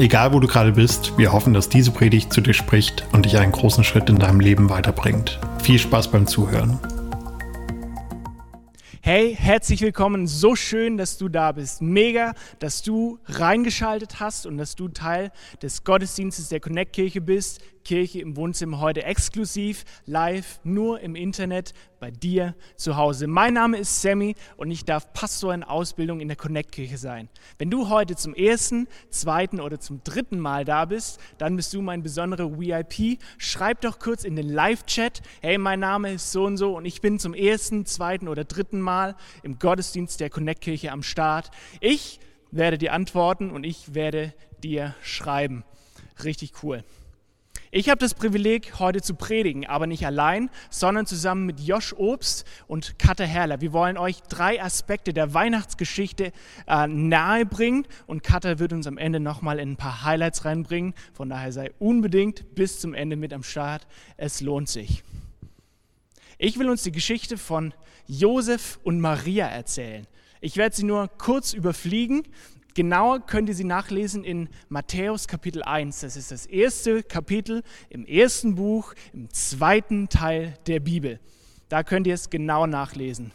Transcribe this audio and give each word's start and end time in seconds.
Egal 0.00 0.32
wo 0.32 0.40
du 0.40 0.46
gerade 0.46 0.72
bist, 0.72 1.18
wir 1.18 1.30
hoffen, 1.30 1.52
dass 1.52 1.68
diese 1.68 1.90
Predigt 1.90 2.32
zu 2.32 2.40
dir 2.40 2.54
spricht 2.54 3.04
und 3.12 3.26
dich 3.26 3.36
einen 3.36 3.52
großen 3.52 3.84
Schritt 3.84 4.08
in 4.08 4.18
deinem 4.18 4.40
Leben 4.40 4.70
weiterbringt. 4.70 5.38
Viel 5.62 5.78
Spaß 5.78 6.10
beim 6.10 6.26
Zuhören. 6.26 6.80
Hey, 9.02 9.36
herzlich 9.38 9.82
willkommen. 9.82 10.26
So 10.26 10.56
schön, 10.56 10.96
dass 10.96 11.18
du 11.18 11.28
da 11.28 11.52
bist. 11.52 11.82
Mega, 11.82 12.32
dass 12.60 12.80
du 12.80 13.18
reingeschaltet 13.26 14.20
hast 14.20 14.46
und 14.46 14.56
dass 14.56 14.74
du 14.74 14.88
Teil 14.88 15.32
des 15.60 15.84
Gottesdienstes 15.84 16.48
der 16.48 16.60
Connect 16.60 16.94
Kirche 16.94 17.20
bist. 17.20 17.60
Kirche 17.84 18.20
im 18.20 18.36
Wohnzimmer 18.36 18.80
heute 18.80 19.04
exklusiv, 19.04 19.84
live, 20.06 20.60
nur 20.64 21.00
im 21.00 21.14
Internet, 21.14 21.72
bei 21.98 22.10
dir 22.10 22.54
zu 22.76 22.96
Hause. 22.96 23.26
Mein 23.26 23.54
Name 23.54 23.76
ist 23.78 24.00
Sammy 24.00 24.34
und 24.56 24.70
ich 24.70 24.84
darf 24.84 25.12
Pastor 25.12 25.52
in 25.52 25.62
Ausbildung 25.62 26.20
in 26.20 26.28
der 26.28 26.36
Connect-Kirche 26.36 26.96
sein. 26.96 27.28
Wenn 27.58 27.70
du 27.70 27.88
heute 27.88 28.16
zum 28.16 28.34
ersten, 28.34 28.88
zweiten 29.10 29.60
oder 29.60 29.80
zum 29.80 30.02
dritten 30.02 30.40
Mal 30.40 30.64
da 30.64 30.86
bist, 30.86 31.20
dann 31.38 31.56
bist 31.56 31.74
du 31.74 31.82
mein 31.82 32.02
besonderer 32.02 32.58
VIP. 32.58 33.18
Schreib 33.38 33.82
doch 33.82 33.98
kurz 33.98 34.24
in 34.24 34.36
den 34.36 34.48
Live-Chat, 34.48 35.20
hey, 35.42 35.58
mein 35.58 35.80
Name 35.80 36.14
ist 36.14 36.32
so 36.32 36.44
und 36.44 36.56
so 36.56 36.76
und 36.76 36.84
ich 36.86 37.00
bin 37.00 37.18
zum 37.18 37.34
ersten, 37.34 37.86
zweiten 37.86 38.28
oder 38.28 38.44
dritten 38.44 38.80
Mal 38.80 39.14
im 39.42 39.58
Gottesdienst 39.58 40.20
der 40.20 40.30
Connect-Kirche 40.30 40.92
am 40.92 41.02
Start. 41.02 41.50
Ich 41.80 42.20
werde 42.50 42.78
dir 42.78 42.92
antworten 42.92 43.50
und 43.50 43.64
ich 43.64 43.94
werde 43.94 44.34
dir 44.62 44.94
schreiben. 45.02 45.64
Richtig 46.24 46.62
cool. 46.62 46.84
Ich 47.72 47.88
habe 47.88 48.00
das 48.00 48.14
Privileg, 48.14 48.80
heute 48.80 49.00
zu 49.00 49.14
predigen, 49.14 49.64
aber 49.64 49.86
nicht 49.86 50.04
allein, 50.04 50.50
sondern 50.70 51.06
zusammen 51.06 51.46
mit 51.46 51.60
Josh 51.60 51.92
Obst 51.92 52.44
und 52.66 52.98
Katha 52.98 53.22
Herrler. 53.22 53.60
Wir 53.60 53.72
wollen 53.72 53.96
euch 53.96 54.22
drei 54.22 54.60
Aspekte 54.60 55.12
der 55.12 55.34
Weihnachtsgeschichte 55.34 56.32
äh, 56.66 56.86
nahebringen 56.88 57.86
und 58.08 58.24
Katha 58.24 58.58
wird 58.58 58.72
uns 58.72 58.88
am 58.88 58.98
Ende 58.98 59.20
nochmal 59.20 59.60
in 59.60 59.70
ein 59.70 59.76
paar 59.76 60.02
Highlights 60.02 60.44
reinbringen. 60.44 60.94
Von 61.12 61.28
daher 61.28 61.52
sei 61.52 61.70
unbedingt 61.78 62.56
bis 62.56 62.80
zum 62.80 62.92
Ende 62.92 63.14
mit 63.14 63.32
am 63.32 63.44
Start. 63.44 63.86
Es 64.16 64.40
lohnt 64.40 64.68
sich. 64.68 65.04
Ich 66.38 66.58
will 66.58 66.68
uns 66.68 66.82
die 66.82 66.90
Geschichte 66.90 67.38
von 67.38 67.72
Josef 68.08 68.80
und 68.82 68.98
Maria 68.98 69.46
erzählen. 69.46 70.08
Ich 70.40 70.56
werde 70.56 70.74
sie 70.74 70.84
nur 70.84 71.06
kurz 71.06 71.52
überfliegen 71.52 72.24
Genauer 72.74 73.20
könnt 73.26 73.48
ihr 73.48 73.54
sie 73.54 73.64
nachlesen 73.64 74.22
in 74.22 74.48
Matthäus 74.68 75.26
Kapitel 75.26 75.62
1. 75.62 76.00
Das 76.00 76.16
ist 76.16 76.30
das 76.30 76.46
erste 76.46 77.02
Kapitel 77.02 77.62
im 77.88 78.04
ersten 78.04 78.54
Buch, 78.54 78.94
im 79.12 79.28
zweiten 79.30 80.08
Teil 80.08 80.54
der 80.66 80.78
Bibel. 80.78 81.18
Da 81.68 81.82
könnt 81.82 82.06
ihr 82.06 82.14
es 82.14 82.30
genau 82.30 82.66
nachlesen. 82.66 83.32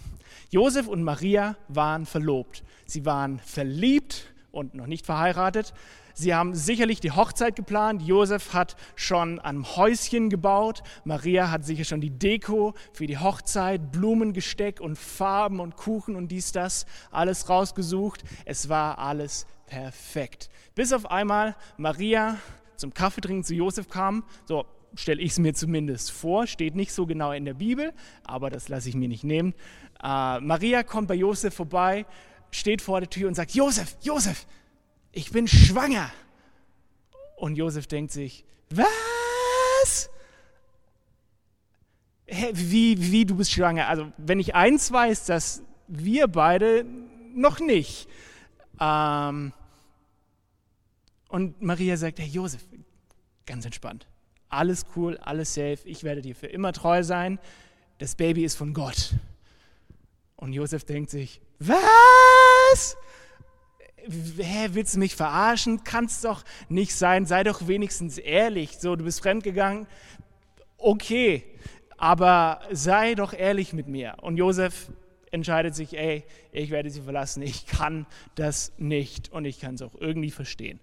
Josef 0.52 0.88
und 0.88 1.04
Maria 1.04 1.58
waren 1.68 2.06
verlobt. 2.06 2.64
Sie 2.86 3.06
waren 3.06 3.40
verliebt 3.40 4.34
und 4.52 4.74
noch 4.74 4.88
nicht 4.88 5.06
verheiratet. 5.06 5.74
Sie 6.18 6.34
haben 6.34 6.56
sicherlich 6.56 7.02
die 7.02 7.12
Hochzeit 7.12 7.58
geplant. 7.58 8.02
Josef 8.02 8.54
hat 8.54 8.78
schon 8.96 9.40
ein 9.40 9.66
Häuschen 9.66 10.30
gebaut. 10.30 10.82
Maria 11.04 11.52
hat 11.52 11.66
sicher 11.66 11.84
schon 11.84 12.00
die 12.00 12.10
Deko 12.10 12.74
für 12.94 13.06
die 13.06 13.18
Hochzeit, 13.18 13.92
Blumengesteck 13.92 14.80
und 14.80 14.98
Farben 14.98 15.60
und 15.60 15.76
Kuchen 15.76 16.16
und 16.16 16.30
dies, 16.30 16.54
das, 16.54 16.86
alles 17.12 17.50
rausgesucht. 17.50 18.24
Es 18.46 18.70
war 18.70 18.98
alles 18.98 19.46
perfekt. 19.68 20.50
Bis 20.74 20.94
auf 20.94 21.12
einmal 21.12 21.58
Maria 21.76 22.38
zum 22.78 22.94
Kaffeetrinken 22.94 23.44
zu 23.44 23.54
Josef 23.54 23.90
kam. 23.90 24.24
So 24.46 24.66
stelle 24.96 25.22
ich 25.22 25.32
es 25.32 25.40
mir 25.40 25.54
zumindest 25.54 26.12
vor. 26.12 26.48
Steht 26.48 26.76
nicht 26.76 26.94
so 26.94 27.06
genau 27.06 27.34
in 27.34 27.44
der 27.44 27.56
Bibel, 27.56 27.92
aber 28.24 28.50
das 28.50 28.70
lasse 28.70 28.88
ich 28.88 28.96
mir 28.96 29.10
nicht 29.10 29.26
nehmen. 29.26 29.54
Äh, 30.02 30.40
Maria 30.40 30.84
kommt 30.84 31.10
bei 31.10 31.16
Josef 31.16 31.54
vorbei, 31.54 32.06
steht 32.52 32.82
vor 32.82 33.02
der 33.02 33.10
Tür 33.10 33.28
und 33.28 33.36
sagt: 33.36 33.52
Josef, 33.52 33.98
Josef, 34.02 34.48
ich 35.16 35.32
bin 35.32 35.48
schwanger. 35.48 36.12
Und 37.38 37.56
Josef 37.56 37.88
denkt 37.88 38.12
sich, 38.12 38.46
was? 38.70 40.10
Hä, 42.28 42.52
wie, 42.54 43.12
wie, 43.12 43.26
du 43.26 43.36
bist 43.36 43.52
schwanger? 43.52 43.88
Also, 43.88 44.12
wenn 44.18 44.40
ich 44.40 44.56
eins 44.56 44.92
weiß, 44.92 45.26
dass 45.26 45.64
wir 45.88 46.28
beide 46.28 46.86
noch 47.34 47.60
nicht. 47.60 48.08
Ähm, 48.80 49.54
und 51.30 51.62
Maria 51.62 51.98
sagt, 51.98 52.20
hey 52.20 52.28
Josef, 52.28 52.62
ganz 53.46 53.66
entspannt. 53.66 54.08
Alles 54.50 54.86
cool, 54.96 55.18
alles 55.18 55.54
safe. 55.54 55.80
Ich 55.86 56.04
werde 56.04 56.22
dir 56.22 56.36
für 56.36 56.48
immer 56.48 56.74
treu 56.74 57.04
sein. 57.04 57.40
Das 58.00 58.16
Baby 58.16 58.44
ist 58.44 58.56
von 58.56 58.74
Gott. 58.74 59.14
Und 60.36 60.54
Josef 60.54 60.84
denkt 60.84 61.10
sich, 61.10 61.42
was? 61.60 62.98
Hä, 64.08 64.70
willst 64.72 64.96
du 64.96 65.00
mich 65.00 65.16
verarschen? 65.16 65.84
Kann 65.84 66.06
es 66.06 66.22
doch 66.22 66.44
nicht 66.70 66.96
sein, 66.96 67.26
sei 67.26 67.44
doch 67.44 67.68
wenigstens 67.68 68.18
ehrlich. 68.18 68.78
So, 68.80 68.96
du 68.96 69.04
bist 69.04 69.22
fremdgegangen, 69.22 69.88
okay, 70.78 71.44
aber 71.98 72.62
sei 72.72 73.16
doch 73.16 73.34
ehrlich 73.34 73.74
mit 73.74 73.88
mir. 73.88 74.16
Und 74.22 74.38
Josef 74.38 74.92
entscheidet 75.32 75.76
sich, 75.76 75.98
ey, 75.98 76.24
ich 76.52 76.70
werde 76.70 76.90
sie 76.90 77.02
verlassen, 77.02 77.42
ich 77.42 77.66
kann 77.66 78.06
das 78.36 78.72
nicht 78.78 79.32
und 79.32 79.46
ich 79.46 79.60
kann 79.60 79.76
es 79.76 79.82
auch 79.82 79.96
irgendwie 80.00 80.32
verstehen. 80.32 80.80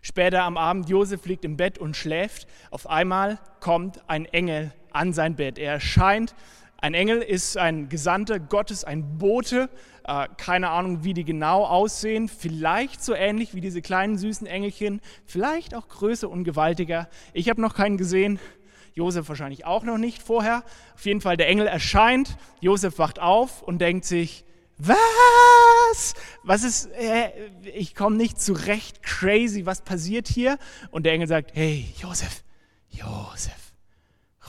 Später 0.00 0.44
am 0.44 0.56
Abend, 0.56 0.88
Josef 0.88 1.26
liegt 1.26 1.44
im 1.44 1.56
Bett 1.56 1.78
und 1.78 1.96
schläft. 1.96 2.46
Auf 2.70 2.88
einmal 2.88 3.38
kommt 3.60 4.08
ein 4.08 4.24
Engel 4.26 4.72
an 4.92 5.12
sein 5.12 5.36
Bett. 5.36 5.58
Er 5.58 5.72
erscheint 5.74 6.34
ein 6.80 6.94
Engel 6.94 7.22
ist 7.22 7.56
ein 7.56 7.88
Gesandter 7.88 8.38
Gottes, 8.38 8.84
ein 8.84 9.18
Bote. 9.18 9.68
Äh, 10.04 10.28
keine 10.36 10.70
Ahnung, 10.70 11.02
wie 11.02 11.12
die 11.12 11.24
genau 11.24 11.64
aussehen. 11.64 12.28
Vielleicht 12.28 13.02
so 13.02 13.14
ähnlich 13.14 13.52
wie 13.52 13.60
diese 13.60 13.82
kleinen 13.82 14.16
süßen 14.16 14.46
Engelchen. 14.46 15.00
Vielleicht 15.26 15.74
auch 15.74 15.88
größer 15.88 16.30
und 16.30 16.44
gewaltiger. 16.44 17.08
Ich 17.32 17.48
habe 17.48 17.60
noch 17.60 17.74
keinen 17.74 17.96
gesehen. 17.96 18.38
Josef 18.94 19.28
wahrscheinlich 19.28 19.64
auch 19.64 19.82
noch 19.82 19.98
nicht 19.98 20.22
vorher. 20.22 20.62
Auf 20.94 21.04
jeden 21.04 21.20
Fall, 21.20 21.36
der 21.36 21.48
Engel 21.48 21.66
erscheint. 21.66 22.36
Josef 22.60 22.98
wacht 22.98 23.18
auf 23.18 23.62
und 23.62 23.80
denkt 23.80 24.04
sich, 24.04 24.44
was? 24.76 26.14
Was 26.44 26.62
ist, 26.62 26.86
äh, 26.92 27.30
ich 27.74 27.96
komme 27.96 28.16
nicht 28.16 28.40
zurecht, 28.40 29.02
crazy, 29.02 29.66
was 29.66 29.82
passiert 29.82 30.28
hier? 30.28 30.58
Und 30.92 31.06
der 31.06 31.12
Engel 31.12 31.26
sagt, 31.26 31.50
hey, 31.54 31.92
Josef, 32.00 32.44
Josef, 32.88 33.74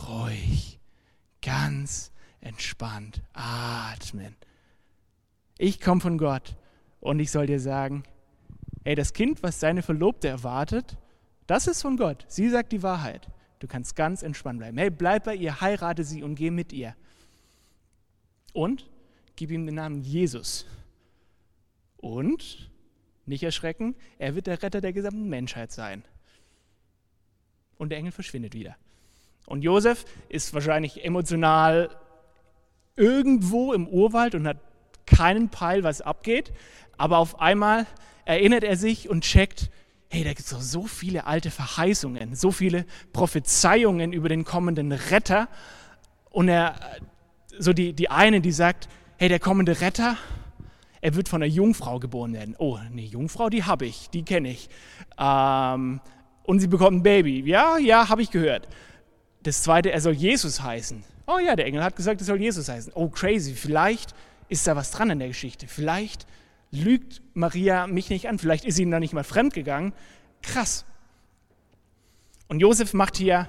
ruhig, 0.08 0.80
ganz 1.42 2.12
entspannt 2.42 3.22
atmen. 3.34 4.36
Ich 5.58 5.82
komme 5.82 6.02
von 6.02 6.18
Gott 6.18 6.56
und 7.00 7.20
ich 7.20 7.32
soll 7.32 7.48
dir 7.48 7.60
sagen, 7.60 8.04
ey, 8.84 8.96
das 8.96 9.14
Kind, 9.14 9.44
was 9.44 9.60
deine 9.60 9.82
Verlobte 9.82 10.28
erwartet, 10.28 10.98
das 11.48 11.68
ist 11.68 11.82
von 11.82 11.98
Gott. 11.98 12.26
Sie 12.28 12.50
sagt 12.50 12.72
die 12.72 12.84
Wahrheit. 12.84 13.28
Du 13.60 13.68
kannst 13.68 13.96
ganz 13.96 14.24
entspannt 14.24 14.60
bleiben. 14.60 14.78
Hey, 14.78 14.90
bleib 14.90 15.26
bei 15.26 15.36
ihr, 15.36 15.60
heirate 15.60 16.04
sie 16.04 16.24
und 16.24 16.36
geh 16.36 16.50
mit 16.50 16.72
ihr. 16.72 16.96
Und 18.54 18.90
gib 19.36 19.52
ihm 19.52 19.66
den 19.66 19.76
Namen 19.76 20.02
Jesus. 20.02 20.66
Und, 21.98 22.72
nicht 23.26 23.44
erschrecken, 23.44 23.96
er 24.18 24.36
wird 24.36 24.48
der 24.48 24.64
Retter 24.64 24.80
der 24.80 24.94
gesamten 24.94 25.28
Menschheit 25.28 25.72
sein. 25.72 26.04
Und 27.78 27.90
der 27.90 27.98
Engel 27.98 28.12
verschwindet 28.12 28.54
wieder. 28.54 28.78
Und 29.46 29.62
Josef 29.62 30.06
ist 30.30 30.54
wahrscheinlich 30.54 31.04
emotional 31.04 31.90
irgendwo 33.00 33.74
im 33.74 33.88
Urwald 33.88 34.36
und 34.36 34.46
hat 34.46 34.58
keinen 35.06 35.50
Peil, 35.50 35.84
was 35.84 36.02
abgeht. 36.02 36.52
Aber 36.98 37.18
auf 37.18 37.40
einmal 37.40 37.88
erinnert 38.26 38.64
er 38.64 38.76
sich 38.76 39.10
und 39.10 39.24
checkt, 39.24 39.72
hey, 40.10 40.24
da 40.24 40.30
gibt 40.30 40.42
es 40.42 40.50
doch 40.50 40.62
so 40.62 40.84
viele 40.84 41.26
alte 41.26 41.50
Verheißungen, 41.50 42.36
so 42.36 42.52
viele 42.52 42.86
Prophezeiungen 43.14 44.12
über 44.12 44.28
den 44.28 44.44
kommenden 44.44 44.92
Retter. 44.92 45.48
Und 46.30 46.50
er, 46.50 46.76
so 47.58 47.74
die, 47.74 47.94
die 47.94 48.10
eine, 48.10 48.42
die 48.42 48.52
sagt, 48.52 48.90
hey, 49.18 49.30
der 49.30 49.40
kommende 49.40 49.80
Retter, 49.82 50.18
er 51.02 51.16
wird 51.16 51.30
von 51.30 51.42
einer 51.42 51.52
Jungfrau 51.52 52.00
geboren 52.00 52.34
werden. 52.34 52.56
Oh, 52.58 52.76
eine 52.76 53.02
Jungfrau, 53.02 53.50
die 53.50 53.64
habe 53.64 53.86
ich, 53.86 54.10
die 54.10 54.24
kenne 54.24 54.50
ich. 54.50 54.70
Ähm, 55.18 56.02
und 56.44 56.60
sie 56.60 56.68
bekommt 56.68 56.98
ein 56.98 57.04
Baby. 57.04 57.42
Ja, 57.50 57.78
ja, 57.78 58.10
habe 58.10 58.22
ich 58.22 58.32
gehört. 58.32 58.68
Das 59.44 59.64
zweite, 59.64 59.92
er 59.92 60.02
soll 60.02 60.14
Jesus 60.14 60.62
heißen. 60.62 61.04
Oh 61.32 61.38
ja, 61.38 61.56
der 61.56 61.68
Engel 61.68 61.84
hat 61.84 61.96
gesagt, 61.96 62.22
es 62.22 62.28
soll 62.28 62.42
Jesus 62.42 62.70
heißen. 62.70 62.92
Oh, 62.96 63.08
crazy. 63.08 63.54
Vielleicht 63.54 64.16
ist 64.48 64.66
da 64.66 64.76
was 64.76 64.90
dran 64.90 65.12
in 65.12 65.20
der 65.20 65.28
Geschichte. 65.28 65.68
Vielleicht 65.68 66.26
lügt 66.72 67.22
Maria 67.36 67.86
mich 67.86 68.10
nicht 68.10 68.28
an. 68.28 68.40
Vielleicht 68.40 68.66
ist 68.66 68.78
sie 68.78 68.86
noch 68.88 68.98
nicht 68.98 69.14
mal 69.14 69.24
fremd 69.24 69.54
gegangen. 69.54 69.94
Krass. 70.42 70.86
Und 72.48 72.60
Josef 72.62 72.94
macht 72.94 73.16
hier 73.18 73.48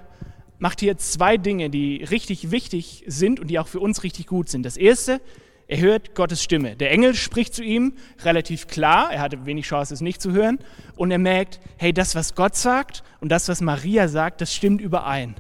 macht 0.59 0.81
hier 0.81 0.99
zwei 0.99 1.39
Dinge, 1.39 1.71
die 1.71 2.05
richtig 2.05 2.51
wichtig 2.51 3.03
sind 3.07 3.41
und 3.41 3.49
die 3.49 3.59
auch 3.59 3.67
für 3.67 3.81
uns 3.81 4.03
richtig 4.03 4.27
gut 4.27 4.51
sind. 4.51 4.63
Das 4.67 4.77
erste, 4.77 5.23
er 5.67 5.81
hört 5.81 6.15
Gottes 6.15 6.43
Stimme. 6.43 6.77
Der 6.77 6.91
Engel 6.91 7.15
spricht 7.15 7.55
zu 7.55 7.65
ihm 7.65 7.95
relativ 8.25 8.67
klar, 8.67 9.11
er 9.11 9.23
hatte 9.23 9.47
wenig 9.47 9.65
Chance, 9.65 9.95
es 9.95 10.03
nicht 10.03 10.21
zu 10.21 10.33
hören, 10.33 10.59
und 10.97 11.11
er 11.11 11.19
merkt, 11.19 11.61
hey, 11.79 11.95
das, 11.95 12.15
was 12.15 12.35
Gott 12.35 12.57
sagt 12.57 13.03
und 13.21 13.31
das, 13.31 13.49
was 13.49 13.63
Maria 13.63 14.07
sagt, 14.07 14.43
das 14.43 14.55
stimmt 14.55 14.83
überein. 14.83 15.35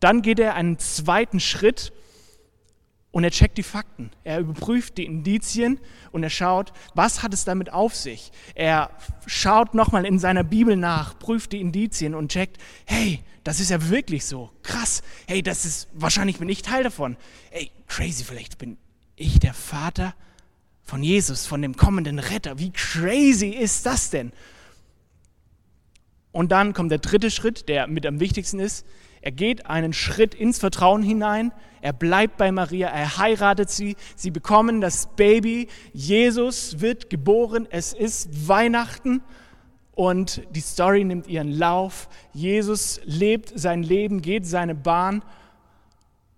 Dann 0.00 0.22
geht 0.22 0.38
er 0.38 0.54
einen 0.54 0.78
zweiten 0.78 1.40
Schritt 1.40 1.92
und 3.10 3.24
er 3.24 3.30
checkt 3.30 3.58
die 3.58 3.62
Fakten. 3.62 4.10
Er 4.22 4.38
überprüft 4.38 4.98
die 4.98 5.04
Indizien 5.04 5.80
und 6.12 6.22
er 6.22 6.30
schaut, 6.30 6.72
was 6.94 7.22
hat 7.22 7.32
es 7.34 7.44
damit 7.44 7.72
auf 7.72 7.94
sich. 7.94 8.30
Er 8.54 8.90
schaut 9.26 9.74
nochmal 9.74 10.04
in 10.04 10.18
seiner 10.18 10.44
Bibel 10.44 10.76
nach, 10.76 11.18
prüft 11.18 11.52
die 11.52 11.60
Indizien 11.60 12.14
und 12.14 12.30
checkt, 12.30 12.58
hey, 12.84 13.20
das 13.44 13.60
ist 13.60 13.70
ja 13.70 13.88
wirklich 13.88 14.26
so. 14.26 14.50
Krass. 14.62 15.02
Hey, 15.26 15.42
das 15.42 15.64
ist, 15.64 15.88
wahrscheinlich 15.94 16.38
bin 16.38 16.48
ich 16.48 16.62
Teil 16.62 16.84
davon. 16.84 17.16
Hey, 17.50 17.70
crazy, 17.86 18.24
vielleicht 18.24 18.58
bin 18.58 18.76
ich 19.16 19.38
der 19.38 19.54
Vater 19.54 20.14
von 20.84 21.02
Jesus, 21.02 21.46
von 21.46 21.62
dem 21.62 21.76
kommenden 21.76 22.18
Retter. 22.18 22.58
Wie 22.58 22.72
crazy 22.72 23.48
ist 23.48 23.86
das 23.86 24.10
denn? 24.10 24.32
Und 26.30 26.52
dann 26.52 26.72
kommt 26.72 26.90
der 26.90 26.98
dritte 26.98 27.30
Schritt, 27.30 27.68
der 27.68 27.86
mit 27.86 28.06
am 28.06 28.20
wichtigsten 28.20 28.60
ist. 28.60 28.86
Er 29.20 29.32
geht 29.32 29.66
einen 29.66 29.92
Schritt 29.92 30.34
ins 30.34 30.58
Vertrauen 30.58 31.02
hinein. 31.02 31.52
Er 31.80 31.92
bleibt 31.92 32.36
bei 32.36 32.50
Maria, 32.52 32.88
er 32.88 33.18
heiratet 33.18 33.70
sie. 33.70 33.96
Sie 34.16 34.30
bekommen 34.30 34.80
das 34.80 35.08
Baby. 35.16 35.68
Jesus 35.92 36.80
wird 36.80 37.10
geboren. 37.10 37.66
Es 37.70 37.92
ist 37.92 38.48
Weihnachten 38.48 39.22
und 39.92 40.42
die 40.54 40.60
Story 40.60 41.04
nimmt 41.04 41.26
ihren 41.26 41.50
Lauf. 41.50 42.08
Jesus 42.32 43.00
lebt 43.04 43.52
sein 43.58 43.82
Leben, 43.82 44.22
geht 44.22 44.46
seine 44.46 44.74
Bahn 44.74 45.22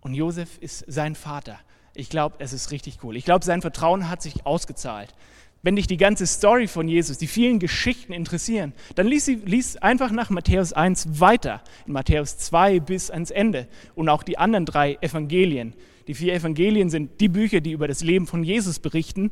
und 0.00 0.14
Josef 0.14 0.58
ist 0.58 0.84
sein 0.88 1.14
Vater. 1.14 1.58
Ich 1.94 2.08
glaube, 2.08 2.36
es 2.38 2.52
ist 2.52 2.70
richtig 2.70 2.98
cool. 3.02 3.16
Ich 3.16 3.24
glaube, 3.24 3.44
sein 3.44 3.60
Vertrauen 3.60 4.08
hat 4.08 4.22
sich 4.22 4.46
ausgezahlt. 4.46 5.14
Wenn 5.62 5.76
dich 5.76 5.86
die 5.86 5.98
ganze 5.98 6.26
Story 6.26 6.66
von 6.68 6.88
Jesus, 6.88 7.18
die 7.18 7.26
vielen 7.26 7.58
Geschichten 7.58 8.14
interessieren, 8.14 8.72
dann 8.94 9.06
lies, 9.06 9.26
lies 9.26 9.76
einfach 9.76 10.10
nach 10.10 10.30
Matthäus 10.30 10.72
1 10.72 11.20
weiter, 11.20 11.62
in 11.86 11.92
Matthäus 11.92 12.38
2 12.38 12.80
bis 12.80 13.10
ans 13.10 13.30
Ende 13.30 13.68
und 13.94 14.08
auch 14.08 14.22
die 14.22 14.38
anderen 14.38 14.64
drei 14.64 14.96
Evangelien. 15.02 15.74
Die 16.06 16.14
vier 16.14 16.32
Evangelien 16.32 16.88
sind 16.88 17.20
die 17.20 17.28
Bücher, 17.28 17.60
die 17.60 17.72
über 17.72 17.88
das 17.88 18.02
Leben 18.02 18.26
von 18.26 18.42
Jesus 18.42 18.78
berichten. 18.78 19.30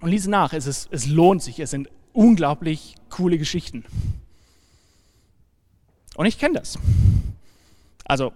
Und 0.00 0.10
lies 0.10 0.26
nach, 0.26 0.52
es, 0.52 0.66
ist, 0.66 0.88
es 0.90 1.06
lohnt 1.06 1.42
sich, 1.42 1.58
es 1.58 1.70
sind 1.70 1.88
unglaublich 2.12 2.94
coole 3.08 3.38
Geschichten. 3.38 3.84
Und 6.16 6.26
ich 6.26 6.38
kenne 6.38 6.58
das. 6.58 6.78
Also, 8.04 8.32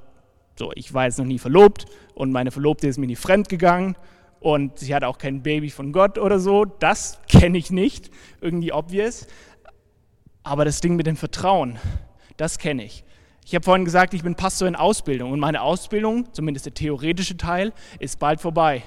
so, 0.56 0.73
ich 0.75 0.94
war 0.94 1.05
jetzt 1.05 1.19
noch 1.19 1.26
nie 1.26 1.38
verlobt 1.38 1.84
und 2.14 2.32
meine 2.32 2.50
Verlobte 2.50 2.88
ist 2.88 2.96
mir 2.96 3.06
nie 3.06 3.14
fremd 3.14 3.50
gegangen 3.50 3.94
und 4.40 4.79
sie 4.79 4.94
hat 4.94 5.05
auch 5.05 5.19
kein 5.19 5.43
Baby 5.43 5.70
von 5.70 5.93
Gott 5.93 6.19
oder 6.19 6.38
so. 6.38 6.64
Das 6.64 7.19
kenne 7.29 7.58
ich 7.58 7.70
nicht, 7.70 8.11
irgendwie 8.40 8.73
obvious. 8.73 9.26
Aber 10.43 10.64
das 10.64 10.81
Ding 10.81 10.96
mit 10.96 11.06
dem 11.06 11.17
Vertrauen, 11.17 11.79
das 12.37 12.58
kenne 12.58 12.85
ich. 12.85 13.05
Ich 13.44 13.55
habe 13.55 13.64
vorhin 13.64 13.85
gesagt, 13.85 14.12
ich 14.14 14.23
bin 14.23 14.35
Pastor 14.35 14.69
in 14.69 14.76
Ausbildung 14.76 15.32
und 15.32 15.40
meine 15.40 15.62
Ausbildung, 15.62 16.32
zumindest 16.32 16.67
der 16.67 16.75
theoretische 16.75 17.37
Teil, 17.37 17.73
ist 17.99 18.19
bald 18.19 18.40
vorbei. 18.40 18.82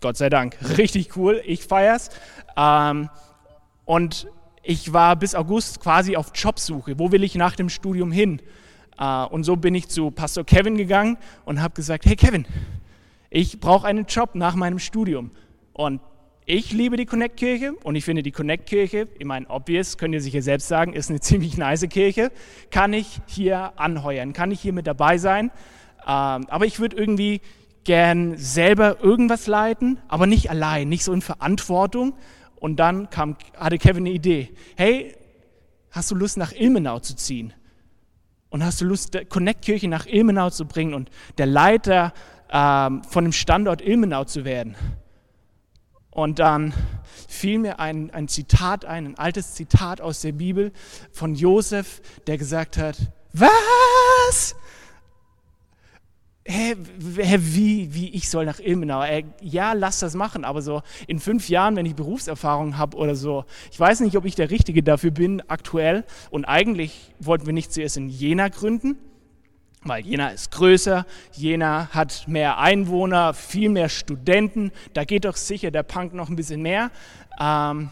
Gott 0.00 0.16
sei 0.16 0.28
Dank. 0.28 0.56
Richtig 0.78 1.16
cool, 1.16 1.40
ich 1.44 1.64
feier's. 1.64 2.10
Ähm, 2.56 3.08
und 3.84 4.28
ich 4.62 4.92
war 4.92 5.16
bis 5.16 5.34
August 5.34 5.80
quasi 5.80 6.16
auf 6.16 6.32
Jobsuche. 6.34 6.98
Wo 6.98 7.12
will 7.12 7.24
ich 7.24 7.34
nach 7.36 7.56
dem 7.56 7.68
Studium 7.68 8.12
hin? 8.12 8.42
Äh, 8.98 9.24
und 9.24 9.44
so 9.44 9.56
bin 9.56 9.74
ich 9.74 9.88
zu 9.88 10.10
Pastor 10.10 10.44
Kevin 10.44 10.76
gegangen 10.76 11.16
und 11.44 11.62
habe 11.62 11.74
gesagt, 11.74 12.04
hey 12.04 12.16
Kevin, 12.16 12.46
ich 13.30 13.60
brauche 13.60 13.86
einen 13.86 14.06
Job 14.06 14.34
nach 14.34 14.54
meinem 14.54 14.78
Studium. 14.78 15.30
Und 15.72 16.00
ich 16.46 16.72
liebe 16.72 16.96
die 16.96 17.04
Connect-Kirche 17.04 17.74
und 17.84 17.94
ich 17.94 18.04
finde 18.04 18.22
die 18.22 18.32
Connect-Kirche, 18.32 19.08
ich 19.18 19.26
meine, 19.26 19.48
obvious, 19.50 19.98
könnt 19.98 20.14
ihr 20.14 20.22
sicher 20.22 20.40
selbst 20.40 20.66
sagen, 20.66 20.94
ist 20.94 21.10
eine 21.10 21.20
ziemlich 21.20 21.58
nice 21.58 21.86
Kirche. 21.90 22.32
Kann 22.70 22.92
ich 22.92 23.20
hier 23.26 23.78
anheuern? 23.78 24.32
Kann 24.32 24.50
ich 24.50 24.60
hier 24.60 24.72
mit 24.72 24.86
dabei 24.86 25.18
sein? 25.18 25.50
Ähm, 26.06 26.46
aber 26.48 26.64
ich 26.64 26.80
würde 26.80 26.96
irgendwie 26.96 27.42
gern 27.84 28.36
selber 28.38 29.02
irgendwas 29.02 29.46
leiten, 29.46 30.00
aber 30.08 30.26
nicht 30.26 30.50
allein, 30.50 30.88
nicht 30.88 31.04
so 31.04 31.12
in 31.12 31.20
Verantwortung. 31.20 32.14
Und 32.56 32.76
dann 32.76 33.10
kam, 33.10 33.36
hatte 33.56 33.78
Kevin 33.78 34.06
eine 34.06 34.14
Idee. 34.14 34.50
Hey, 34.76 35.14
hast 35.90 36.10
du 36.10 36.14
Lust 36.14 36.38
nach 36.38 36.52
Ilmenau 36.52 36.98
zu 36.98 37.14
ziehen? 37.14 37.52
Und 38.48 38.64
hast 38.64 38.80
du 38.80 38.86
Lust, 38.86 39.18
Connect-Kirche 39.28 39.88
nach 39.88 40.06
Ilmenau 40.06 40.48
zu 40.48 40.66
bringen 40.66 40.94
und 40.94 41.10
der 41.36 41.44
Leiter 41.46 42.14
ähm, 42.52 43.02
von 43.04 43.24
dem 43.24 43.32
Standort 43.32 43.82
Ilmenau 43.82 44.24
zu 44.24 44.44
werden. 44.44 44.76
Und 46.10 46.38
dann 46.38 46.74
fiel 47.28 47.58
mir 47.58 47.78
ein, 47.78 48.10
ein 48.10 48.26
Zitat 48.26 48.84
ein, 48.84 49.06
ein 49.06 49.18
altes 49.18 49.54
Zitat 49.54 50.00
aus 50.00 50.20
der 50.20 50.32
Bibel 50.32 50.72
von 51.12 51.34
Josef, 51.34 52.00
der 52.26 52.38
gesagt 52.38 52.76
hat, 52.76 52.96
was? 53.32 54.56
Hä, 56.44 56.74
hä, 57.18 57.38
wie, 57.40 57.92
wie, 57.92 58.08
ich 58.08 58.30
soll 58.30 58.46
nach 58.46 58.58
Ilmenau? 58.58 59.02
Äh, 59.02 59.24
ja, 59.42 59.74
lass 59.74 59.98
das 60.00 60.14
machen, 60.14 60.44
aber 60.44 60.62
so 60.62 60.82
in 61.06 61.20
fünf 61.20 61.50
Jahren, 61.50 61.76
wenn 61.76 61.84
ich 61.84 61.94
Berufserfahrung 61.94 62.78
habe 62.78 62.96
oder 62.96 63.14
so, 63.14 63.44
ich 63.70 63.78
weiß 63.78 64.00
nicht, 64.00 64.16
ob 64.16 64.24
ich 64.24 64.34
der 64.34 64.50
Richtige 64.50 64.82
dafür 64.82 65.10
bin 65.10 65.42
aktuell. 65.48 66.04
Und 66.30 66.46
eigentlich 66.46 67.12
wollten 67.20 67.44
wir 67.44 67.52
nicht 67.52 67.72
zuerst 67.72 67.98
in 67.98 68.08
Jena 68.08 68.48
gründen, 68.48 68.96
weil 69.84 70.04
Jena 70.04 70.30
ist 70.30 70.50
größer, 70.50 71.06
Jena 71.32 71.88
hat 71.92 72.26
mehr 72.26 72.58
Einwohner, 72.58 73.32
viel 73.34 73.68
mehr 73.68 73.88
Studenten, 73.88 74.72
da 74.92 75.04
geht 75.04 75.24
doch 75.24 75.36
sicher 75.36 75.70
der 75.70 75.82
Punk 75.82 76.14
noch 76.14 76.28
ein 76.28 76.36
bisschen 76.36 76.62
mehr. 76.62 76.90
Ähm, 77.40 77.90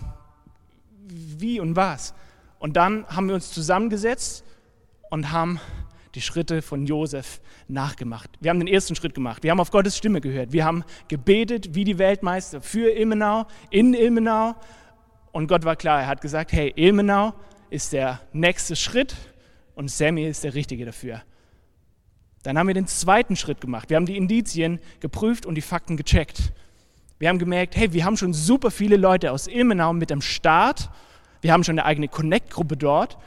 wie 1.08 1.60
und 1.60 1.76
was? 1.76 2.14
Und 2.58 2.76
dann 2.76 3.06
haben 3.08 3.28
wir 3.28 3.34
uns 3.34 3.52
zusammengesetzt 3.52 4.44
und 5.10 5.30
haben 5.30 5.60
die 6.14 6.22
Schritte 6.22 6.62
von 6.62 6.86
Josef 6.86 7.40
nachgemacht. 7.68 8.30
Wir 8.40 8.50
haben 8.50 8.58
den 8.58 8.68
ersten 8.68 8.96
Schritt 8.96 9.14
gemacht. 9.14 9.42
Wir 9.42 9.50
haben 9.50 9.60
auf 9.60 9.70
Gottes 9.70 9.96
Stimme 9.96 10.20
gehört. 10.20 10.52
Wir 10.52 10.64
haben 10.64 10.82
gebetet 11.08 11.74
wie 11.74 11.84
die 11.84 11.98
Weltmeister 11.98 12.60
für 12.60 12.90
Ilmenau, 12.90 13.46
in 13.70 13.92
Ilmenau. 13.92 14.54
Und 15.32 15.46
Gott 15.46 15.64
war 15.64 15.76
klar. 15.76 16.00
Er 16.00 16.06
hat 16.06 16.22
gesagt, 16.22 16.52
hey, 16.52 16.72
Ilmenau 16.74 17.34
ist 17.68 17.92
der 17.92 18.20
nächste 18.32 18.76
Schritt 18.76 19.14
und 19.74 19.90
Sammy 19.90 20.26
ist 20.26 20.42
der 20.42 20.54
Richtige 20.54 20.86
dafür. 20.86 21.22
Dann 22.46 22.56
haben 22.56 22.68
wir 22.68 22.74
den 22.74 22.86
zweiten 22.86 23.34
Schritt 23.34 23.60
gemacht. 23.60 23.90
Wir 23.90 23.96
haben 23.96 24.06
die 24.06 24.16
Indizien 24.16 24.78
geprüft 25.00 25.46
und 25.46 25.56
die 25.56 25.62
Fakten 25.62 25.96
gecheckt. 25.96 26.52
Wir 27.18 27.28
haben 27.28 27.40
gemerkt, 27.40 27.74
hey, 27.74 27.92
wir 27.92 28.04
haben 28.04 28.16
schon 28.16 28.32
super 28.32 28.70
viele 28.70 28.96
Leute 28.96 29.32
aus 29.32 29.48
Ilmenau 29.48 29.92
mit 29.92 30.12
am 30.12 30.20
Start. 30.20 30.88
Wir 31.40 31.52
haben 31.52 31.64
schon 31.64 31.76
eine 31.76 31.84
eigene 31.84 32.06
Connect-Gruppe 32.06 32.76
dort 32.76 33.18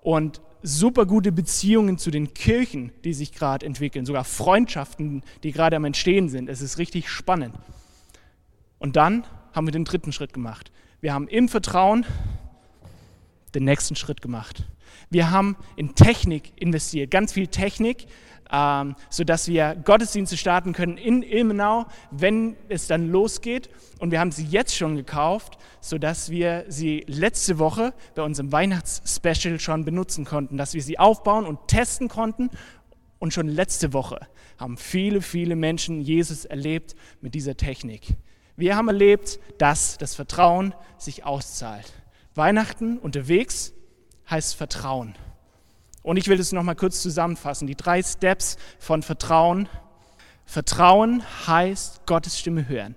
und 0.00 0.40
super 0.62 1.06
gute 1.06 1.32
Beziehungen 1.32 1.98
zu 1.98 2.12
den 2.12 2.34
Kirchen, 2.34 2.92
die 3.02 3.14
sich 3.14 3.32
gerade 3.32 3.66
entwickeln, 3.66 4.06
sogar 4.06 4.22
Freundschaften, 4.22 5.24
die 5.42 5.50
gerade 5.50 5.74
am 5.74 5.84
Entstehen 5.84 6.28
sind. 6.28 6.48
Es 6.48 6.60
ist 6.60 6.78
richtig 6.78 7.08
spannend. 7.08 7.56
Und 8.78 8.94
dann 8.94 9.24
haben 9.54 9.66
wir 9.66 9.72
den 9.72 9.86
dritten 9.86 10.12
Schritt 10.12 10.32
gemacht. 10.32 10.70
Wir 11.00 11.14
haben 11.14 11.26
im 11.26 11.48
Vertrauen 11.48 12.06
den 13.54 13.64
nächsten 13.64 13.96
Schritt 13.96 14.20
gemacht. 14.20 14.64
Wir 15.10 15.30
haben 15.30 15.56
in 15.76 15.94
Technik 15.94 16.52
investiert, 16.56 17.10
ganz 17.10 17.32
viel 17.32 17.46
Technik, 17.46 18.06
ähm, 18.50 18.94
sodass 19.10 19.48
wir 19.48 19.76
Gottesdienste 19.84 20.36
starten 20.36 20.72
können 20.72 20.96
in 20.96 21.22
Ilmenau, 21.22 21.86
wenn 22.10 22.56
es 22.68 22.86
dann 22.86 23.10
losgeht. 23.10 23.68
Und 23.98 24.10
wir 24.10 24.20
haben 24.20 24.32
sie 24.32 24.44
jetzt 24.44 24.76
schon 24.76 24.96
gekauft, 24.96 25.58
sodass 25.80 26.30
wir 26.30 26.64
sie 26.68 27.04
letzte 27.06 27.58
Woche 27.58 27.92
bei 28.14 28.22
unserem 28.22 28.52
Weihnachtsspecial 28.52 29.60
schon 29.60 29.84
benutzen 29.84 30.24
konnten, 30.24 30.56
dass 30.56 30.74
wir 30.74 30.82
sie 30.82 30.98
aufbauen 30.98 31.46
und 31.46 31.68
testen 31.68 32.08
konnten. 32.08 32.50
Und 33.18 33.34
schon 33.34 33.48
letzte 33.48 33.92
Woche 33.92 34.20
haben 34.58 34.76
viele, 34.76 35.20
viele 35.20 35.56
Menschen 35.56 36.00
Jesus 36.00 36.44
erlebt 36.44 36.94
mit 37.20 37.34
dieser 37.34 37.56
Technik. 37.56 38.16
Wir 38.56 38.76
haben 38.76 38.88
erlebt, 38.88 39.38
dass 39.58 39.98
das 39.98 40.14
Vertrauen 40.14 40.74
sich 40.98 41.24
auszahlt. 41.24 41.92
Weihnachten 42.38 42.98
unterwegs 42.98 43.74
heißt 44.30 44.54
Vertrauen. 44.54 45.16
Und 46.02 46.16
ich 46.16 46.28
will 46.28 46.38
das 46.38 46.52
nochmal 46.52 46.76
kurz 46.76 47.02
zusammenfassen. 47.02 47.66
Die 47.66 47.74
drei 47.74 48.02
Steps 48.02 48.56
von 48.78 49.02
Vertrauen. 49.02 49.68
Vertrauen 50.46 51.22
heißt 51.46 52.06
Gottes 52.06 52.38
Stimme 52.38 52.68
hören. 52.68 52.94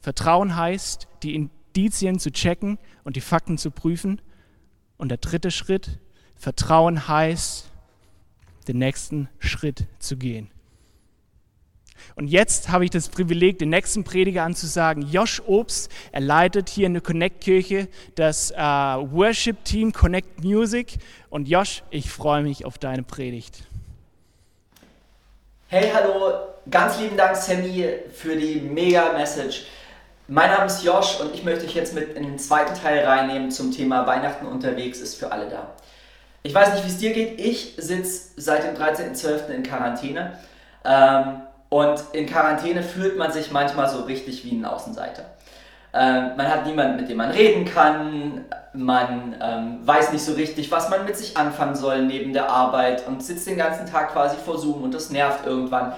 Vertrauen 0.00 0.56
heißt, 0.56 1.08
die 1.22 1.34
Indizien 1.36 2.18
zu 2.18 2.30
checken 2.30 2.78
und 3.04 3.16
die 3.16 3.22
Fakten 3.22 3.56
zu 3.56 3.70
prüfen. 3.70 4.20
Und 4.98 5.08
der 5.08 5.18
dritte 5.18 5.50
Schritt, 5.50 6.00
Vertrauen 6.34 7.08
heißt, 7.08 7.70
den 8.68 8.78
nächsten 8.78 9.28
Schritt 9.38 9.86
zu 9.98 10.16
gehen. 10.16 10.50
Und 12.16 12.28
jetzt 12.28 12.70
habe 12.70 12.84
ich 12.84 12.90
das 12.90 13.08
Privileg, 13.08 13.58
den 13.58 13.70
nächsten 13.70 14.04
Prediger 14.04 14.44
anzusagen. 14.44 15.02
Josh 15.10 15.42
Obst, 15.46 15.90
er 16.12 16.20
leitet 16.20 16.68
hier 16.68 16.86
in 16.86 16.94
der 16.94 17.02
Connect-Kirche 17.02 17.88
das 18.14 18.50
äh, 18.50 18.56
Worship-Team 18.56 19.92
Connect 19.92 20.44
Music. 20.44 20.98
Und 21.30 21.48
Josh, 21.48 21.82
ich 21.90 22.10
freue 22.10 22.42
mich 22.42 22.64
auf 22.64 22.78
deine 22.78 23.02
Predigt. 23.02 23.64
Hey, 25.68 25.90
hallo, 25.92 26.34
ganz 26.70 27.00
lieben 27.00 27.16
Dank, 27.16 27.36
Sammy, 27.36 27.84
für 28.12 28.36
die 28.36 28.60
mega 28.60 29.12
Message. 29.12 29.66
Mein 30.28 30.50
Name 30.50 30.66
ist 30.66 30.84
Josh 30.84 31.20
und 31.20 31.34
ich 31.34 31.44
möchte 31.44 31.66
euch 31.66 31.74
jetzt 31.74 31.94
mit 31.94 32.16
in 32.16 32.22
den 32.22 32.38
zweiten 32.38 32.74
Teil 32.80 33.04
reinnehmen 33.04 33.50
zum 33.50 33.72
Thema 33.72 34.06
Weihnachten 34.06 34.46
unterwegs 34.46 35.00
ist 35.00 35.16
für 35.16 35.32
alle 35.32 35.48
da. 35.48 35.74
Ich 36.44 36.54
weiß 36.54 36.74
nicht, 36.74 36.84
wie 36.84 36.90
es 36.90 36.98
dir 36.98 37.12
geht. 37.12 37.40
Ich 37.40 37.74
sitze 37.76 38.30
seit 38.36 38.64
dem 38.64 38.74
13.12. 38.74 39.48
in 39.48 39.62
Quarantäne. 39.62 40.38
Ähm, 40.84 41.42
und 41.74 42.04
in 42.12 42.26
Quarantäne 42.26 42.84
fühlt 42.84 43.18
man 43.18 43.32
sich 43.32 43.50
manchmal 43.50 43.88
so 43.88 44.02
richtig 44.02 44.44
wie 44.44 44.52
ein 44.52 44.64
Außenseiter. 44.64 45.24
Ähm, 45.92 46.30
man 46.36 46.46
hat 46.48 46.66
niemanden, 46.66 46.98
mit 46.98 47.08
dem 47.08 47.16
man 47.16 47.32
reden 47.32 47.64
kann. 47.64 48.44
Man 48.74 49.34
ähm, 49.42 49.80
weiß 49.82 50.12
nicht 50.12 50.24
so 50.24 50.34
richtig, 50.34 50.70
was 50.70 50.88
man 50.88 51.04
mit 51.04 51.16
sich 51.16 51.36
anfangen 51.36 51.74
soll 51.74 52.02
neben 52.02 52.32
der 52.32 52.48
Arbeit 52.48 53.04
und 53.08 53.24
sitzt 53.24 53.48
den 53.48 53.56
ganzen 53.56 53.86
Tag 53.86 54.12
quasi 54.12 54.36
vor 54.36 54.56
Zoom 54.56 54.84
und 54.84 54.94
das 54.94 55.10
nervt 55.10 55.46
irgendwann. 55.46 55.94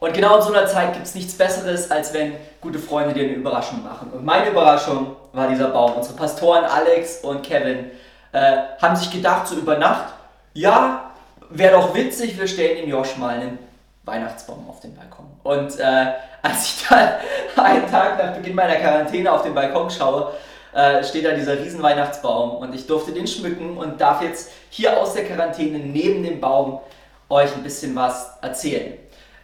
Und 0.00 0.14
genau 0.14 0.38
in 0.38 0.42
so 0.42 0.52
einer 0.52 0.66
Zeit 0.66 0.94
gibt 0.94 1.06
es 1.06 1.14
nichts 1.14 1.34
Besseres, 1.34 1.92
als 1.92 2.12
wenn 2.12 2.32
gute 2.60 2.80
Freunde 2.80 3.14
dir 3.14 3.22
eine 3.22 3.34
Überraschung 3.34 3.84
machen. 3.84 4.10
Und 4.12 4.24
meine 4.24 4.50
Überraschung 4.50 5.14
war 5.32 5.46
dieser 5.46 5.68
Baum. 5.68 5.92
Unsere 5.92 6.16
Pastoren 6.16 6.64
Alex 6.64 7.20
und 7.22 7.44
Kevin 7.44 7.92
äh, 8.32 8.56
haben 8.82 8.96
sich 8.96 9.12
gedacht, 9.12 9.46
so 9.46 9.54
über 9.54 9.78
Nacht, 9.78 10.12
ja, 10.54 11.12
wäre 11.50 11.76
doch 11.76 11.94
witzig, 11.94 12.36
wir 12.36 12.48
stellen 12.48 12.78
dem 12.78 12.90
Josh 12.90 13.16
mal 13.16 13.36
einen 13.36 13.73
Weihnachtsbaum 14.04 14.68
auf 14.68 14.80
den 14.80 14.94
Balkon. 14.94 15.26
Und 15.42 15.78
äh, 15.78 16.12
als 16.42 16.66
ich 16.66 16.88
dann 16.88 17.10
einen 17.64 17.90
Tag 17.90 18.18
nach 18.18 18.34
Beginn 18.36 18.54
meiner 18.54 18.76
Quarantäne 18.76 19.32
auf 19.32 19.42
den 19.42 19.54
Balkon 19.54 19.90
schaue, 19.90 20.32
äh, 20.74 21.02
steht 21.04 21.24
da 21.24 21.32
dieser 21.32 21.58
riesen 21.58 21.82
Weihnachtsbaum 21.82 22.56
und 22.56 22.74
ich 22.74 22.86
durfte 22.86 23.12
den 23.12 23.26
schmücken 23.26 23.76
und 23.76 24.00
darf 24.00 24.22
jetzt 24.22 24.50
hier 24.70 24.98
aus 24.98 25.14
der 25.14 25.24
Quarantäne 25.24 25.78
neben 25.78 26.22
dem 26.22 26.40
Baum 26.40 26.80
euch 27.28 27.54
ein 27.54 27.62
bisschen 27.62 27.94
was 27.94 28.36
erzählen. 28.42 28.94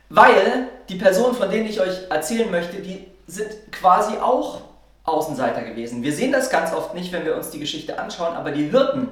Weil 0.08 0.68
die 0.88 0.96
Personen, 0.96 1.34
von 1.34 1.50
denen 1.50 1.68
ich 1.68 1.80
euch 1.80 2.10
erzählen 2.10 2.50
möchte, 2.50 2.78
die 2.78 3.06
sind 3.26 3.50
quasi 3.70 4.16
auch 4.18 4.62
Außenseiter 5.04 5.62
gewesen. 5.62 6.02
Wir 6.02 6.12
sehen 6.12 6.32
das 6.32 6.50
ganz 6.50 6.72
oft 6.72 6.94
nicht, 6.94 7.12
wenn 7.12 7.24
wir 7.24 7.36
uns 7.36 7.50
die 7.50 7.60
Geschichte 7.60 7.98
anschauen, 7.98 8.34
aber 8.36 8.50
die 8.50 8.68
Hirten, 8.68 9.08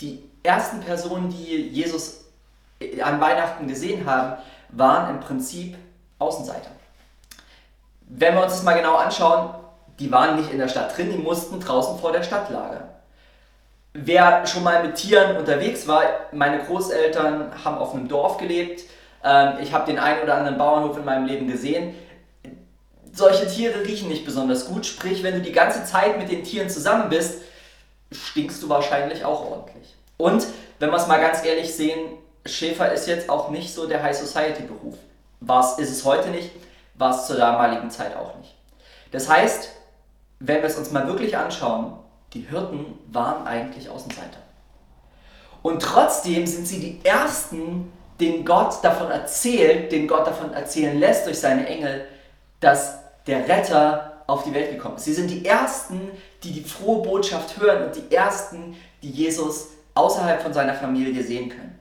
die 0.00 0.22
ersten 0.42 0.80
Personen, 0.80 1.30
die 1.30 1.68
Jesus 1.68 2.24
an 3.00 3.20
Weihnachten 3.20 3.68
gesehen 3.68 4.06
haben, 4.06 4.36
waren 4.76 5.10
im 5.10 5.20
Prinzip 5.20 5.76
Außenseiter. 6.18 6.70
Wenn 8.02 8.34
wir 8.34 8.42
uns 8.42 8.52
das 8.52 8.62
mal 8.62 8.74
genau 8.74 8.96
anschauen, 8.96 9.54
die 9.98 10.10
waren 10.10 10.36
nicht 10.36 10.50
in 10.50 10.58
der 10.58 10.68
Stadt 10.68 10.96
drin, 10.96 11.10
die 11.10 11.18
mussten 11.18 11.60
draußen 11.60 11.98
vor 11.98 12.12
der 12.12 12.22
Stadt 12.22 12.50
lagern. 12.50 12.88
Wer 13.92 14.46
schon 14.46 14.64
mal 14.64 14.84
mit 14.84 14.96
Tieren 14.96 15.36
unterwegs 15.36 15.86
war, 15.86 16.02
meine 16.32 16.64
Großeltern 16.64 17.52
haben 17.64 17.78
auf 17.78 17.94
einem 17.94 18.08
Dorf 18.08 18.38
gelebt, 18.38 18.82
ähm, 19.22 19.54
ich 19.62 19.72
habe 19.72 19.86
den 19.86 19.98
einen 19.98 20.22
oder 20.22 20.36
anderen 20.36 20.58
Bauernhof 20.58 20.98
in 20.98 21.04
meinem 21.04 21.26
Leben 21.26 21.46
gesehen. 21.46 21.94
Solche 23.12 23.46
Tiere 23.46 23.84
riechen 23.84 24.08
nicht 24.08 24.24
besonders 24.24 24.66
gut, 24.66 24.84
sprich, 24.84 25.22
wenn 25.22 25.34
du 25.34 25.40
die 25.40 25.52
ganze 25.52 25.84
Zeit 25.84 26.18
mit 26.18 26.30
den 26.30 26.42
Tieren 26.42 26.68
zusammen 26.68 27.08
bist, 27.08 27.42
stinkst 28.10 28.62
du 28.62 28.68
wahrscheinlich 28.68 29.24
auch 29.24 29.48
ordentlich. 29.48 29.94
Und 30.16 30.44
wenn 30.80 30.90
wir 30.90 30.96
es 30.96 31.06
mal 31.06 31.20
ganz 31.20 31.44
ehrlich 31.44 31.72
sehen, 31.74 32.18
Schäfer 32.46 32.92
ist 32.92 33.06
jetzt 33.06 33.28
auch 33.30 33.50
nicht 33.50 33.72
so 33.72 33.86
der 33.86 34.02
High 34.02 34.16
Society 34.16 34.62
Beruf. 34.62 34.96
Was 35.40 35.78
ist 35.78 35.90
es 35.90 36.04
heute 36.04 36.28
nicht, 36.28 36.50
war 36.94 37.14
es 37.14 37.26
zur 37.26 37.36
damaligen 37.36 37.90
Zeit 37.90 38.16
auch 38.16 38.36
nicht. 38.38 38.54
Das 39.10 39.28
heißt, 39.28 39.70
wenn 40.40 40.62
wir 40.62 40.68
es 40.68 40.76
uns 40.76 40.90
mal 40.90 41.06
wirklich 41.06 41.36
anschauen, 41.36 41.98
die 42.32 42.40
Hirten 42.40 42.98
waren 43.12 43.46
eigentlich 43.46 43.88
Außenseiter. 43.88 44.38
Und 45.62 45.80
trotzdem 45.80 46.46
sind 46.46 46.66
sie 46.66 46.80
die 46.80 47.08
ersten, 47.08 47.92
den 48.20 48.44
Gott 48.44 48.82
davon 48.82 49.10
erzählt, 49.10 49.90
den 49.92 50.06
Gott 50.06 50.26
davon 50.26 50.52
erzählen 50.52 50.98
lässt 50.98 51.26
durch 51.26 51.38
seine 51.38 51.66
Engel, 51.66 52.06
dass 52.60 52.98
der 53.26 53.48
Retter 53.48 54.22
auf 54.26 54.44
die 54.44 54.54
Welt 54.54 54.70
gekommen 54.70 54.96
ist. 54.96 55.04
Sie 55.04 55.14
sind 55.14 55.30
die 55.30 55.44
Ersten, 55.44 56.10
die 56.42 56.52
die 56.52 56.64
frohe 56.64 57.02
Botschaft 57.02 57.58
hören 57.58 57.84
und 57.84 57.96
die 57.96 58.14
Ersten, 58.14 58.76
die 59.02 59.10
Jesus 59.10 59.68
außerhalb 59.94 60.42
von 60.42 60.52
seiner 60.52 60.74
Familie 60.74 61.22
sehen 61.22 61.48
können. 61.48 61.78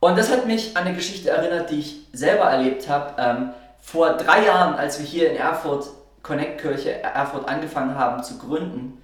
Und 0.00 0.16
das 0.16 0.30
hat 0.30 0.46
mich 0.46 0.76
an 0.76 0.84
eine 0.84 0.94
Geschichte 0.94 1.30
erinnert, 1.30 1.70
die 1.70 1.80
ich 1.80 1.96
selber 2.12 2.44
erlebt 2.44 2.88
habe. 2.88 3.14
Ähm, 3.18 3.50
vor 3.80 4.12
drei 4.12 4.44
Jahren, 4.44 4.74
als 4.74 4.98
wir 4.98 5.06
hier 5.06 5.30
in 5.30 5.36
Erfurt, 5.36 5.88
Connect 6.22 6.60
Kirche 6.60 7.02
Erfurt 7.02 7.48
angefangen 7.48 7.96
haben 7.96 8.22
zu 8.22 8.38
gründen, 8.38 9.02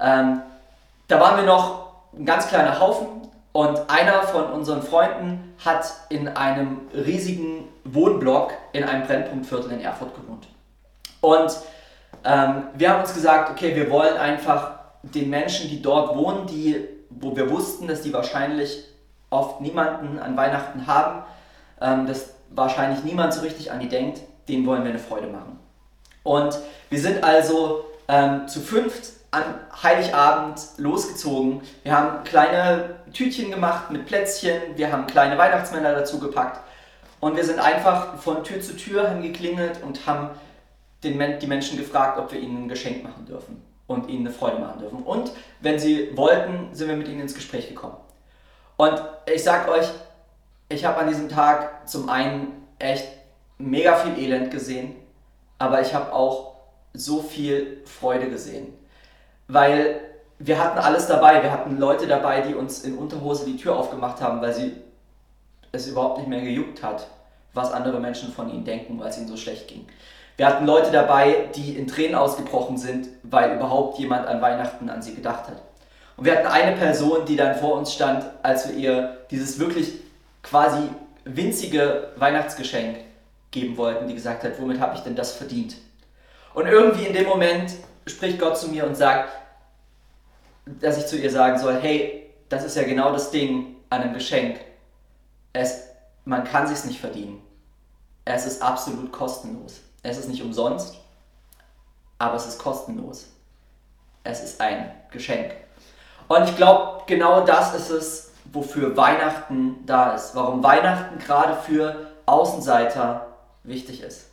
ähm, 0.00 0.42
da 1.08 1.20
waren 1.20 1.36
wir 1.36 1.44
noch 1.44 1.92
ein 2.16 2.24
ganz 2.24 2.48
kleiner 2.48 2.80
Haufen 2.80 3.06
und 3.52 3.90
einer 3.90 4.22
von 4.22 4.46
unseren 4.52 4.82
Freunden 4.82 5.54
hat 5.64 5.92
in 6.08 6.28
einem 6.28 6.88
riesigen 6.94 7.68
Wohnblock 7.84 8.52
in 8.72 8.84
einem 8.84 9.06
Brennpunktviertel 9.06 9.72
in 9.72 9.80
Erfurt 9.80 10.14
gewohnt. 10.14 10.48
Und 11.20 11.56
ähm, 12.24 12.64
wir 12.74 12.90
haben 12.90 13.00
uns 13.00 13.14
gesagt, 13.14 13.50
okay, 13.50 13.76
wir 13.76 13.90
wollen 13.90 14.16
einfach 14.16 14.72
den 15.02 15.30
Menschen, 15.30 15.68
die 15.68 15.82
dort 15.82 16.16
wohnen, 16.16 16.46
die, 16.46 16.88
wo 17.10 17.36
wir 17.36 17.50
wussten, 17.50 17.86
dass 17.86 18.02
die 18.02 18.12
wahrscheinlich 18.12 18.84
oft 19.34 19.60
niemanden 19.60 20.18
an 20.18 20.36
Weihnachten 20.36 20.86
haben, 20.86 21.24
ähm, 21.80 22.06
dass 22.06 22.34
wahrscheinlich 22.50 23.04
niemand 23.04 23.34
so 23.34 23.40
richtig 23.40 23.72
an 23.72 23.80
die 23.80 23.88
denkt, 23.88 24.20
denen 24.48 24.66
wollen 24.66 24.84
wir 24.84 24.90
eine 24.90 24.98
Freude 24.98 25.26
machen. 25.26 25.58
Und 26.22 26.56
wir 26.88 27.00
sind 27.00 27.22
also 27.22 27.84
ähm, 28.08 28.46
zu 28.48 28.60
fünft 28.60 29.12
an 29.30 29.42
Heiligabend 29.82 30.60
losgezogen. 30.76 31.62
Wir 31.82 31.96
haben 31.96 32.22
kleine 32.24 32.96
Tütchen 33.12 33.50
gemacht 33.50 33.90
mit 33.90 34.06
Plätzchen, 34.06 34.60
wir 34.76 34.92
haben 34.92 35.06
kleine 35.06 35.36
Weihnachtsmänner 35.36 35.92
dazu 35.92 36.20
gepackt 36.20 36.60
und 37.20 37.36
wir 37.36 37.44
sind 37.44 37.58
einfach 37.58 38.16
von 38.18 38.44
Tür 38.44 38.60
zu 38.60 38.76
Tür 38.76 39.10
haben 39.10 39.22
geklingelt 39.22 39.82
und 39.82 40.06
haben 40.06 40.30
den, 41.02 41.38
die 41.40 41.46
Menschen 41.46 41.78
gefragt, 41.78 42.18
ob 42.18 42.32
wir 42.32 42.40
ihnen 42.40 42.64
ein 42.64 42.68
Geschenk 42.68 43.02
machen 43.02 43.26
dürfen 43.26 43.62
und 43.86 44.08
ihnen 44.08 44.26
eine 44.26 44.34
Freude 44.34 44.58
machen 44.58 44.80
dürfen. 44.80 45.02
Und 45.02 45.32
wenn 45.60 45.78
sie 45.78 46.16
wollten, 46.16 46.68
sind 46.72 46.88
wir 46.88 46.96
mit 46.96 47.08
ihnen 47.08 47.20
ins 47.20 47.34
Gespräch 47.34 47.68
gekommen. 47.68 47.96
Und 48.76 49.02
ich 49.32 49.42
sag 49.42 49.68
euch, 49.68 49.88
ich 50.68 50.84
habe 50.84 50.98
an 50.98 51.08
diesem 51.08 51.28
Tag 51.28 51.88
zum 51.88 52.08
einen 52.08 52.66
echt 52.78 53.08
mega 53.58 53.96
viel 53.96 54.18
Elend 54.18 54.50
gesehen, 54.50 54.96
aber 55.58 55.80
ich 55.80 55.94
habe 55.94 56.12
auch 56.12 56.54
so 56.92 57.22
viel 57.22 57.82
Freude 57.84 58.28
gesehen 58.28 58.72
weil 59.48 60.00
wir 60.38 60.58
hatten 60.58 60.78
alles 60.78 61.06
dabei. 61.06 61.42
Wir 61.42 61.52
hatten 61.52 61.78
Leute 61.78 62.06
dabei, 62.06 62.40
die 62.40 62.54
uns 62.54 62.82
in 62.82 62.96
Unterhose 62.96 63.44
die 63.46 63.56
Tür 63.56 63.76
aufgemacht 63.76 64.20
haben, 64.20 64.40
weil 64.40 64.52
sie 64.52 64.72
es 65.72 65.86
überhaupt 65.86 66.18
nicht 66.18 66.28
mehr 66.28 66.40
gejuckt 66.40 66.82
hat, 66.82 67.06
was 67.52 67.72
andere 67.72 68.00
Menschen 68.00 68.32
von 68.32 68.50
ihnen 68.50 68.64
denken, 68.64 68.98
weil 68.98 69.08
es 69.08 69.18
ihnen 69.18 69.28
so 69.28 69.36
schlecht 69.36 69.68
ging. 69.68 69.86
Wir 70.36 70.46
hatten 70.46 70.66
Leute 70.66 70.90
dabei, 70.90 71.48
die 71.54 71.76
in 71.76 71.86
Tränen 71.86 72.16
ausgebrochen 72.16 72.76
sind, 72.76 73.08
weil 73.22 73.54
überhaupt 73.54 73.98
jemand 73.98 74.26
an 74.26 74.40
Weihnachten 74.40 74.88
an 74.90 75.00
sie 75.00 75.14
gedacht 75.14 75.46
hat. 75.46 75.62
Und 76.16 76.24
wir 76.24 76.36
hatten 76.36 76.46
eine 76.46 76.76
Person, 76.76 77.26
die 77.26 77.36
dann 77.36 77.56
vor 77.56 77.74
uns 77.74 77.92
stand, 77.92 78.24
als 78.42 78.68
wir 78.68 78.74
ihr 78.76 79.18
dieses 79.30 79.58
wirklich 79.58 79.92
quasi 80.42 80.88
winzige 81.24 82.12
Weihnachtsgeschenk 82.16 82.98
geben 83.50 83.76
wollten, 83.76 84.06
die 84.06 84.14
gesagt 84.14 84.44
hat, 84.44 84.60
womit 84.60 84.80
habe 84.80 84.96
ich 84.96 85.00
denn 85.00 85.16
das 85.16 85.32
verdient? 85.32 85.76
Und 86.52 86.66
irgendwie 86.66 87.06
in 87.06 87.14
dem 87.14 87.26
Moment 87.26 87.72
spricht 88.06 88.38
Gott 88.38 88.58
zu 88.58 88.68
mir 88.68 88.86
und 88.86 88.94
sagt, 88.94 89.30
dass 90.66 90.98
ich 90.98 91.06
zu 91.06 91.16
ihr 91.16 91.30
sagen 91.30 91.58
soll, 91.58 91.80
hey, 91.80 92.30
das 92.48 92.64
ist 92.64 92.76
ja 92.76 92.84
genau 92.84 93.12
das 93.12 93.30
Ding 93.30 93.76
an 93.90 94.02
einem 94.02 94.14
Geschenk. 94.14 94.60
Es, 95.52 95.88
man 96.24 96.44
kann 96.44 96.66
sich 96.66 96.84
nicht 96.84 97.00
verdienen. 97.00 97.42
Es 98.24 98.46
ist 98.46 98.62
absolut 98.62 99.12
kostenlos. 99.12 99.80
Es 100.02 100.18
ist 100.18 100.28
nicht 100.28 100.42
umsonst, 100.42 100.96
aber 102.18 102.36
es 102.36 102.46
ist 102.46 102.58
kostenlos. 102.58 103.26
Es 104.22 104.42
ist 104.42 104.60
ein 104.60 104.90
Geschenk. 105.10 105.54
Und 106.34 106.48
ich 106.48 106.56
glaube, 106.56 107.02
genau 107.06 107.44
das 107.44 107.74
ist 107.74 107.90
es, 107.90 108.30
wofür 108.52 108.96
Weihnachten 108.96 109.84
da 109.86 110.14
ist. 110.14 110.34
Warum 110.34 110.62
Weihnachten 110.62 111.18
gerade 111.18 111.54
für 111.62 112.08
Außenseiter 112.26 113.26
wichtig 113.62 114.02
ist. 114.02 114.26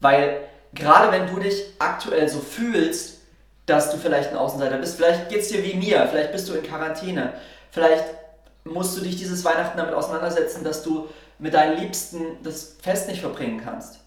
Weil 0.00 0.40
gerade 0.74 1.12
wenn 1.12 1.26
du 1.32 1.40
dich 1.40 1.74
aktuell 1.78 2.28
so 2.28 2.40
fühlst, 2.40 3.18
dass 3.66 3.90
du 3.90 3.98
vielleicht 3.98 4.30
ein 4.30 4.36
Außenseiter 4.36 4.78
bist, 4.78 4.96
vielleicht 4.96 5.28
geht 5.28 5.40
es 5.40 5.48
dir 5.48 5.62
wie 5.62 5.74
mir, 5.74 6.06
vielleicht 6.08 6.32
bist 6.32 6.48
du 6.48 6.54
in 6.54 6.62
Quarantäne, 6.62 7.34
vielleicht 7.70 8.04
musst 8.64 8.96
du 8.96 9.02
dich 9.02 9.16
dieses 9.16 9.44
Weihnachten 9.44 9.76
damit 9.76 9.94
auseinandersetzen, 9.94 10.64
dass 10.64 10.82
du 10.82 11.08
mit 11.38 11.54
deinen 11.54 11.78
Liebsten 11.78 12.38
das 12.42 12.76
Fest 12.82 13.08
nicht 13.08 13.20
verbringen 13.20 13.60
kannst. 13.62 14.00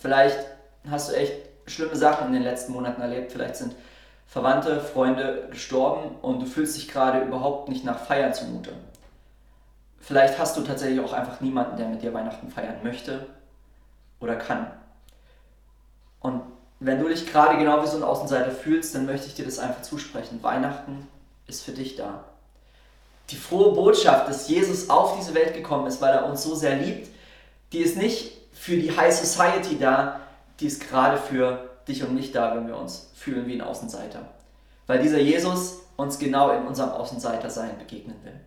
Vielleicht 0.00 0.38
hast 0.90 1.10
du 1.10 1.14
echt 1.14 1.32
schlimme 1.66 1.96
Sachen 1.96 2.28
in 2.28 2.32
den 2.34 2.42
letzten 2.42 2.72
Monaten 2.72 3.00
erlebt, 3.00 3.32
vielleicht 3.32 3.56
sind 3.56 3.74
Verwandte, 4.26 4.80
Freunde 4.80 5.48
gestorben 5.50 6.16
und 6.22 6.40
du 6.40 6.46
fühlst 6.46 6.76
dich 6.76 6.88
gerade 6.88 7.20
überhaupt 7.22 7.68
nicht 7.68 7.84
nach 7.84 7.98
Feiern 7.98 8.34
zumute. 8.34 8.72
Vielleicht 10.00 10.38
hast 10.38 10.56
du 10.56 10.62
tatsächlich 10.62 11.00
auch 11.00 11.12
einfach 11.12 11.40
niemanden, 11.40 11.76
der 11.76 11.88
mit 11.88 12.02
dir 12.02 12.12
Weihnachten 12.12 12.50
feiern 12.50 12.82
möchte 12.82 13.26
oder 14.20 14.36
kann. 14.36 14.70
Und 16.20 16.42
wenn 16.80 17.00
du 17.00 17.08
dich 17.08 17.30
gerade 17.30 17.56
genau 17.56 17.82
wie 17.82 17.86
so 17.86 17.96
ein 17.96 18.02
Außenseiter 18.02 18.50
fühlst, 18.50 18.94
dann 18.94 19.06
möchte 19.06 19.28
ich 19.28 19.34
dir 19.34 19.44
das 19.44 19.58
einfach 19.58 19.82
zusprechen. 19.82 20.42
Weihnachten 20.42 21.08
ist 21.46 21.62
für 21.62 21.72
dich 21.72 21.96
da. 21.96 22.24
Die 23.30 23.36
frohe 23.36 23.72
Botschaft, 23.72 24.28
dass 24.28 24.48
Jesus 24.48 24.90
auf 24.90 25.16
diese 25.16 25.34
Welt 25.34 25.54
gekommen 25.54 25.86
ist, 25.86 26.02
weil 26.02 26.12
er 26.12 26.26
uns 26.26 26.42
so 26.42 26.54
sehr 26.54 26.76
liebt, 26.76 27.08
Die 27.74 27.80
ist 27.80 27.96
nicht 27.96 28.30
für 28.52 28.76
die 28.76 28.96
High 28.96 29.12
Society 29.12 29.76
da, 29.76 30.20
die 30.60 30.68
ist 30.68 30.88
gerade 30.88 31.16
für 31.16 31.70
dich 31.88 32.02
und 32.02 32.14
mich 32.14 32.32
da, 32.32 32.54
wenn 32.54 32.66
wir 32.66 32.76
uns 32.76 33.10
fühlen 33.14 33.46
wie 33.46 33.54
ein 33.54 33.60
Außenseiter. 33.60 34.20
Weil 34.86 35.00
dieser 35.00 35.18
Jesus 35.18 35.80
uns 35.96 36.18
genau 36.18 36.50
in 36.50 36.66
unserem 36.66 36.90
Außenseitersein 36.90 37.78
begegnen 37.78 38.16
will. 38.24 38.40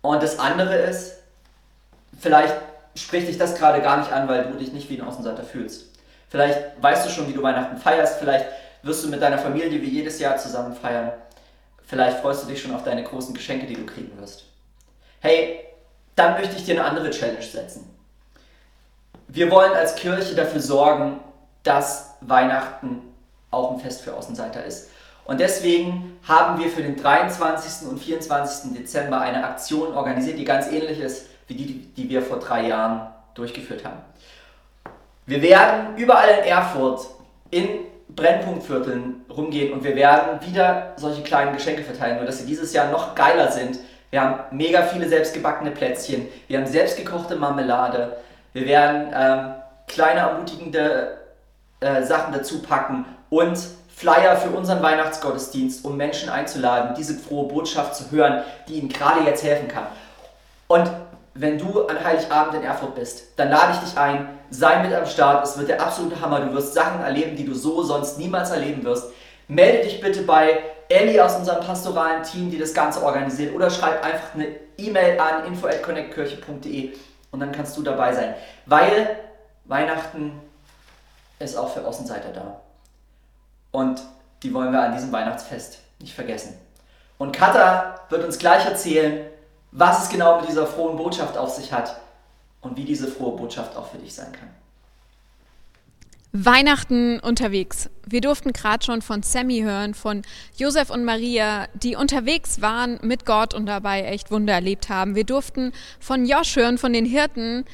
Und 0.00 0.22
das 0.22 0.38
andere 0.38 0.76
ist, 0.76 1.16
vielleicht 2.18 2.54
spricht 2.94 3.28
dich 3.28 3.38
das 3.38 3.56
gerade 3.56 3.82
gar 3.82 3.98
nicht 3.98 4.12
an, 4.12 4.28
weil 4.28 4.44
du 4.44 4.58
dich 4.58 4.72
nicht 4.72 4.88
wie 4.88 5.00
ein 5.00 5.06
Außenseiter 5.06 5.44
fühlst. 5.44 5.86
Vielleicht 6.28 6.82
weißt 6.82 7.06
du 7.06 7.10
schon, 7.10 7.28
wie 7.28 7.32
du 7.32 7.42
Weihnachten 7.42 7.78
feierst, 7.78 8.18
vielleicht 8.18 8.46
wirst 8.82 9.04
du 9.04 9.08
mit 9.08 9.22
deiner 9.22 9.38
Familie 9.38 9.80
wie 9.82 9.88
jedes 9.88 10.18
Jahr 10.18 10.36
zusammen 10.36 10.74
feiern. 10.74 11.12
Vielleicht 11.86 12.18
freust 12.20 12.44
du 12.44 12.48
dich 12.48 12.60
schon 12.60 12.74
auf 12.74 12.84
deine 12.84 13.02
großen 13.02 13.34
Geschenke, 13.34 13.66
die 13.66 13.74
du 13.74 13.86
kriegen 13.86 14.16
wirst. 14.18 14.44
Hey, 15.20 15.60
dann 16.16 16.34
möchte 16.34 16.56
ich 16.56 16.64
dir 16.64 16.74
eine 16.74 16.84
andere 16.84 17.10
Challenge 17.10 17.42
setzen. 17.42 17.88
Wir 19.26 19.50
wollen 19.50 19.72
als 19.72 19.94
Kirche 19.94 20.34
dafür 20.34 20.60
sorgen, 20.60 21.20
dass 21.62 22.14
Weihnachten 22.20 23.02
auch 23.50 23.72
ein 23.72 23.80
Fest 23.80 24.02
für 24.02 24.14
Außenseiter 24.14 24.64
ist. 24.64 24.90
Und 25.24 25.40
deswegen 25.40 26.18
haben 26.26 26.58
wir 26.58 26.70
für 26.70 26.82
den 26.82 26.96
23. 26.96 27.88
und 27.88 27.98
24. 27.98 28.72
Dezember 28.72 29.20
eine 29.20 29.44
Aktion 29.44 29.94
organisiert, 29.94 30.38
die 30.38 30.44
ganz 30.44 30.70
ähnlich 30.70 31.00
ist 31.00 31.26
wie 31.48 31.54
die, 31.54 31.74
die 31.96 32.08
wir 32.08 32.22
vor 32.22 32.38
drei 32.38 32.68
Jahren 32.68 33.08
durchgeführt 33.34 33.84
haben. 33.84 33.98
Wir 35.26 35.42
werden 35.42 35.96
überall 35.96 36.38
in 36.38 36.44
Erfurt 36.44 37.06
in 37.50 37.68
Brennpunktvierteln 38.08 39.24
rumgehen 39.28 39.72
und 39.72 39.84
wir 39.84 39.94
werden 39.96 40.40
wieder 40.46 40.94
solche 40.96 41.22
kleinen 41.22 41.54
Geschenke 41.54 41.82
verteilen, 41.82 42.16
nur 42.16 42.26
dass 42.26 42.38
sie 42.38 42.46
dieses 42.46 42.72
Jahr 42.72 42.90
noch 42.90 43.14
geiler 43.14 43.50
sind. 43.50 43.78
Wir 44.10 44.22
haben 44.22 44.56
mega 44.56 44.82
viele 44.82 45.08
selbstgebackene 45.08 45.70
Plätzchen, 45.70 46.28
wir 46.46 46.58
haben 46.58 46.66
selbstgekochte 46.66 47.36
Marmelade, 47.36 48.16
wir 48.54 48.66
werden 48.66 49.12
ähm, 49.14 49.54
kleine 49.86 50.20
ermutigende 50.20 51.18
äh, 51.80 52.02
Sachen 52.02 52.32
dazu 52.32 52.60
packen 52.62 53.04
und 53.30 53.58
Flyer 53.88 54.36
für 54.36 54.50
unseren 54.50 54.82
Weihnachtsgottesdienst, 54.82 55.84
um 55.84 55.96
Menschen 55.96 56.28
einzuladen, 56.28 56.94
diese 56.96 57.14
frohe 57.14 57.48
Botschaft 57.48 57.96
zu 57.96 58.10
hören, 58.10 58.44
die 58.68 58.74
ihnen 58.74 58.88
gerade 58.88 59.24
jetzt 59.24 59.42
helfen 59.42 59.66
kann. 59.66 59.86
Und 60.68 60.88
wenn 61.34 61.58
du 61.58 61.86
an 61.86 62.04
Heiligabend 62.04 62.54
in 62.54 62.62
Erfurt 62.62 62.94
bist, 62.94 63.24
dann 63.36 63.50
lade 63.50 63.72
ich 63.72 63.78
dich 63.88 63.98
ein, 63.98 64.28
sei 64.50 64.82
mit 64.82 64.94
am 64.94 65.06
Start, 65.06 65.44
es 65.46 65.58
wird 65.58 65.68
der 65.68 65.82
absolute 65.82 66.20
Hammer, 66.20 66.40
du 66.40 66.52
wirst 66.52 66.74
Sachen 66.74 67.02
erleben, 67.02 67.36
die 67.36 67.44
du 67.44 67.54
so 67.54 67.82
sonst 67.82 68.18
niemals 68.18 68.50
erleben 68.50 68.84
wirst. 68.84 69.12
Melde 69.48 69.84
dich 69.84 70.00
bitte 70.00 70.22
bei 70.22 70.62
Ellie 70.88 71.24
aus 71.24 71.36
unserem 71.36 71.64
pastoralen 71.64 72.22
Team, 72.22 72.50
die 72.50 72.58
das 72.58 72.74
Ganze 72.74 73.02
organisiert, 73.02 73.54
oder 73.54 73.70
schreib 73.70 74.04
einfach 74.04 74.34
eine 74.34 74.46
E-Mail 74.76 75.18
an 75.18 75.44
info@connectkirche.de 75.46 76.92
und 77.30 77.40
dann 77.40 77.52
kannst 77.52 77.76
du 77.76 77.82
dabei 77.82 78.12
sein, 78.12 78.34
weil 78.66 79.16
Weihnachten 79.64 80.32
ist 81.38 81.56
auch 81.56 81.72
für 81.72 81.86
Außenseiter 81.86 82.32
da. 82.32 82.60
Und 83.70 84.00
die 84.42 84.52
wollen 84.54 84.72
wir 84.72 84.82
an 84.82 84.92
diesem 84.92 85.12
Weihnachtsfest 85.12 85.78
nicht 86.00 86.14
vergessen. 86.14 86.56
Und 87.18 87.32
Katha 87.32 88.00
wird 88.08 88.24
uns 88.24 88.38
gleich 88.38 88.64
erzählen, 88.64 89.26
was 89.72 90.04
es 90.04 90.08
genau 90.08 90.40
mit 90.40 90.48
dieser 90.48 90.66
frohen 90.66 90.96
Botschaft 90.96 91.36
auf 91.36 91.50
sich 91.50 91.72
hat 91.72 92.00
und 92.60 92.76
wie 92.76 92.84
diese 92.84 93.08
frohe 93.08 93.36
Botschaft 93.36 93.76
auch 93.76 93.90
für 93.90 93.98
dich 93.98 94.14
sein 94.14 94.32
kann. 94.32 94.48
Weihnachten 96.32 97.18
unterwegs. 97.20 97.88
Wir 98.06 98.20
durften 98.20 98.52
gerade 98.52 98.84
schon 98.84 99.00
von 99.00 99.22
Sammy 99.22 99.60
hören, 99.60 99.94
von 99.94 100.22
Josef 100.56 100.90
und 100.90 101.04
Maria, 101.04 101.66
die 101.74 101.96
unterwegs 101.96 102.60
waren 102.60 102.98
mit 103.02 103.24
Gott 103.24 103.54
und 103.54 103.66
dabei 103.66 104.04
echt 104.04 104.30
Wunder 104.30 104.52
erlebt 104.52 104.90
haben. 104.90 105.14
Wir 105.14 105.24
durften 105.24 105.72
von 105.98 106.26
Josh 106.26 106.56
hören, 106.56 106.76
von 106.76 106.92
den 106.92 107.06
Hirten, 107.06 107.64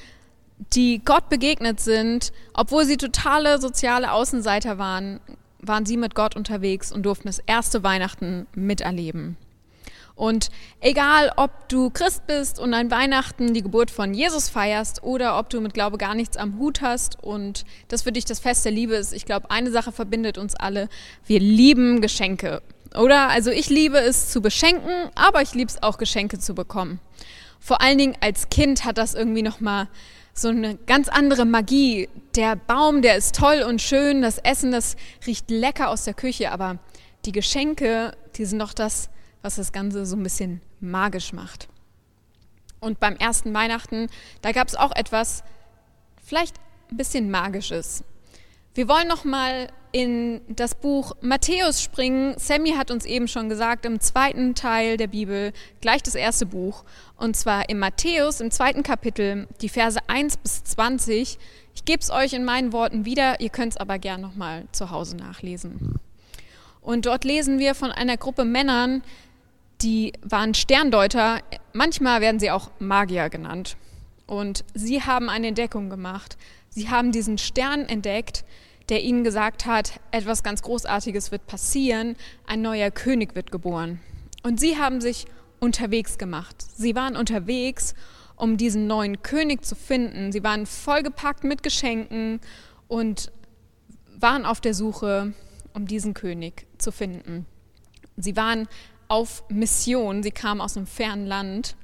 die 0.72 1.00
Gott 1.04 1.28
begegnet 1.28 1.80
sind, 1.80 2.32
obwohl 2.54 2.84
sie 2.84 2.96
totale 2.96 3.60
soziale 3.60 4.12
Außenseiter 4.12 4.78
waren, 4.78 5.20
waren 5.60 5.86
sie 5.86 5.96
mit 5.96 6.14
Gott 6.14 6.36
unterwegs 6.36 6.92
und 6.92 7.04
durften 7.04 7.28
das 7.28 7.40
erste 7.40 7.82
Weihnachten 7.82 8.46
miterleben. 8.54 9.36
Und 10.16 10.50
egal, 10.80 11.32
ob 11.36 11.68
du 11.68 11.90
Christ 11.90 12.26
bist 12.28 12.60
und 12.60 12.72
an 12.72 12.90
Weihnachten 12.90 13.52
die 13.52 13.62
Geburt 13.62 13.90
von 13.90 14.14
Jesus 14.14 14.48
feierst 14.48 15.02
oder 15.02 15.38
ob 15.38 15.50
du 15.50 15.60
mit 15.60 15.74
Glaube 15.74 15.98
gar 15.98 16.14
nichts 16.14 16.36
am 16.36 16.58
Hut 16.58 16.82
hast 16.82 17.22
und 17.22 17.64
das 17.88 18.02
für 18.02 18.12
dich 18.12 18.24
das 18.24 18.38
Fest 18.38 18.64
der 18.64 18.70
Liebe 18.70 18.94
ist, 18.94 19.12
ich 19.12 19.24
glaube, 19.24 19.50
eine 19.50 19.72
Sache 19.72 19.90
verbindet 19.90 20.38
uns 20.38 20.54
alle. 20.54 20.88
Wir 21.26 21.40
lieben 21.40 22.00
Geschenke. 22.00 22.62
Oder? 22.96 23.28
Also 23.28 23.50
ich 23.50 23.68
liebe 23.68 23.98
es 23.98 24.30
zu 24.30 24.40
beschenken, 24.40 25.10
aber 25.16 25.42
ich 25.42 25.52
liebe 25.52 25.70
es 25.70 25.82
auch 25.82 25.98
Geschenke 25.98 26.38
zu 26.38 26.54
bekommen. 26.54 27.00
Vor 27.58 27.80
allen 27.80 27.98
Dingen 27.98 28.16
als 28.20 28.50
Kind 28.50 28.84
hat 28.84 28.98
das 28.98 29.14
irgendwie 29.14 29.42
nochmal 29.42 29.88
so 30.34 30.48
eine 30.48 30.76
ganz 30.76 31.08
andere 31.08 31.44
Magie. 31.44 32.08
Der 32.34 32.56
Baum, 32.56 33.02
der 33.02 33.16
ist 33.16 33.36
toll 33.36 33.62
und 33.62 33.80
schön, 33.80 34.20
das 34.20 34.38
Essen, 34.38 34.72
das 34.72 34.96
riecht 35.26 35.50
lecker 35.50 35.88
aus 35.88 36.04
der 36.04 36.14
Küche, 36.14 36.50
aber 36.50 36.78
die 37.24 37.32
Geschenke, 37.32 38.16
die 38.36 38.44
sind 38.44 38.58
doch 38.58 38.74
das, 38.74 39.08
was 39.42 39.56
das 39.56 39.72
Ganze 39.72 40.04
so 40.04 40.16
ein 40.16 40.22
bisschen 40.22 40.60
magisch 40.80 41.32
macht. 41.32 41.68
Und 42.80 43.00
beim 43.00 43.16
ersten 43.16 43.54
Weihnachten, 43.54 44.08
da 44.42 44.52
gab 44.52 44.68
es 44.68 44.74
auch 44.74 44.94
etwas, 44.94 45.44
vielleicht 46.22 46.56
ein 46.90 46.96
bisschen 46.96 47.30
magisches. 47.30 48.04
Wir 48.74 48.88
wollen 48.88 49.06
noch 49.06 49.24
mal 49.24 49.68
in 49.92 50.40
das 50.48 50.74
Buch 50.74 51.12
Matthäus 51.20 51.80
springen. 51.80 52.34
Sammy 52.36 52.72
hat 52.72 52.90
uns 52.90 53.04
eben 53.04 53.28
schon 53.28 53.48
gesagt, 53.48 53.86
im 53.86 54.00
zweiten 54.00 54.56
Teil 54.56 54.96
der 54.96 55.06
Bibel, 55.06 55.52
gleich 55.80 56.02
das 56.02 56.16
erste 56.16 56.44
Buch, 56.44 56.82
und 57.16 57.36
zwar 57.36 57.68
im 57.68 57.78
Matthäus, 57.78 58.40
im 58.40 58.50
zweiten 58.50 58.82
Kapitel, 58.82 59.46
die 59.60 59.68
Verse 59.68 60.00
1 60.08 60.38
bis 60.38 60.64
20. 60.64 61.38
Ich 61.76 61.84
gebe 61.84 62.00
es 62.00 62.10
euch 62.10 62.32
in 62.32 62.44
meinen 62.44 62.72
Worten 62.72 63.04
wieder, 63.04 63.38
ihr 63.38 63.50
könnt 63.50 63.74
es 63.74 63.76
aber 63.76 64.00
gern 64.00 64.20
noch 64.20 64.34
mal 64.34 64.64
zu 64.72 64.90
Hause 64.90 65.16
nachlesen. 65.16 66.00
Und 66.80 67.06
dort 67.06 67.22
lesen 67.22 67.60
wir 67.60 67.76
von 67.76 67.92
einer 67.92 68.16
Gruppe 68.16 68.44
Männern, 68.44 69.04
die 69.82 70.14
waren 70.22 70.52
Sterndeuter, 70.54 71.38
manchmal 71.72 72.20
werden 72.20 72.40
sie 72.40 72.50
auch 72.50 72.72
Magier 72.80 73.30
genannt. 73.30 73.76
Und 74.26 74.64
sie 74.74 75.02
haben 75.02 75.28
eine 75.28 75.48
Entdeckung 75.48 75.90
gemacht. 75.90 76.36
Sie 76.74 76.90
haben 76.90 77.12
diesen 77.12 77.38
Stern 77.38 77.82
entdeckt, 77.86 78.44
der 78.88 79.02
ihnen 79.02 79.22
gesagt 79.22 79.64
hat, 79.64 80.00
etwas 80.10 80.42
ganz 80.42 80.60
Großartiges 80.62 81.30
wird 81.30 81.46
passieren, 81.46 82.16
ein 82.46 82.62
neuer 82.62 82.90
König 82.90 83.36
wird 83.36 83.52
geboren. 83.52 84.00
Und 84.42 84.58
sie 84.58 84.76
haben 84.76 85.00
sich 85.00 85.26
unterwegs 85.60 86.18
gemacht. 86.18 86.56
Sie 86.76 86.96
waren 86.96 87.16
unterwegs, 87.16 87.94
um 88.34 88.56
diesen 88.56 88.88
neuen 88.88 89.22
König 89.22 89.64
zu 89.64 89.76
finden. 89.76 90.32
Sie 90.32 90.42
waren 90.42 90.66
vollgepackt 90.66 91.44
mit 91.44 91.62
Geschenken 91.62 92.40
und 92.88 93.30
waren 94.18 94.44
auf 94.44 94.60
der 94.60 94.74
Suche, 94.74 95.32
um 95.74 95.86
diesen 95.86 96.12
König 96.12 96.66
zu 96.78 96.90
finden. 96.90 97.46
Sie 98.16 98.36
waren 98.36 98.68
auf 99.06 99.44
Mission. 99.48 100.24
Sie 100.24 100.32
kam 100.32 100.60
aus 100.60 100.76
einem 100.76 100.88
fernen 100.88 101.26
Land. 101.26 101.76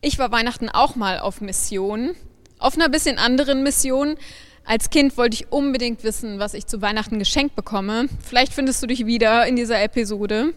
Ich 0.00 0.20
war 0.20 0.30
Weihnachten 0.30 0.68
auch 0.68 0.94
mal 0.94 1.18
auf 1.18 1.40
Mission, 1.40 2.14
auf 2.58 2.74
einer 2.74 2.88
bisschen 2.88 3.18
anderen 3.18 3.62
Mission. 3.62 4.16
Als 4.64 4.90
Kind 4.90 5.16
wollte 5.16 5.34
ich 5.34 5.52
unbedingt 5.52 6.02
wissen, 6.04 6.38
was 6.38 6.54
ich 6.54 6.66
zu 6.66 6.82
Weihnachten 6.82 7.18
geschenkt 7.18 7.54
bekomme. 7.54 8.08
Vielleicht 8.22 8.52
findest 8.52 8.82
du 8.82 8.86
dich 8.86 9.06
wieder 9.06 9.46
in 9.46 9.56
dieser 9.56 9.80
Episode. 9.82 10.54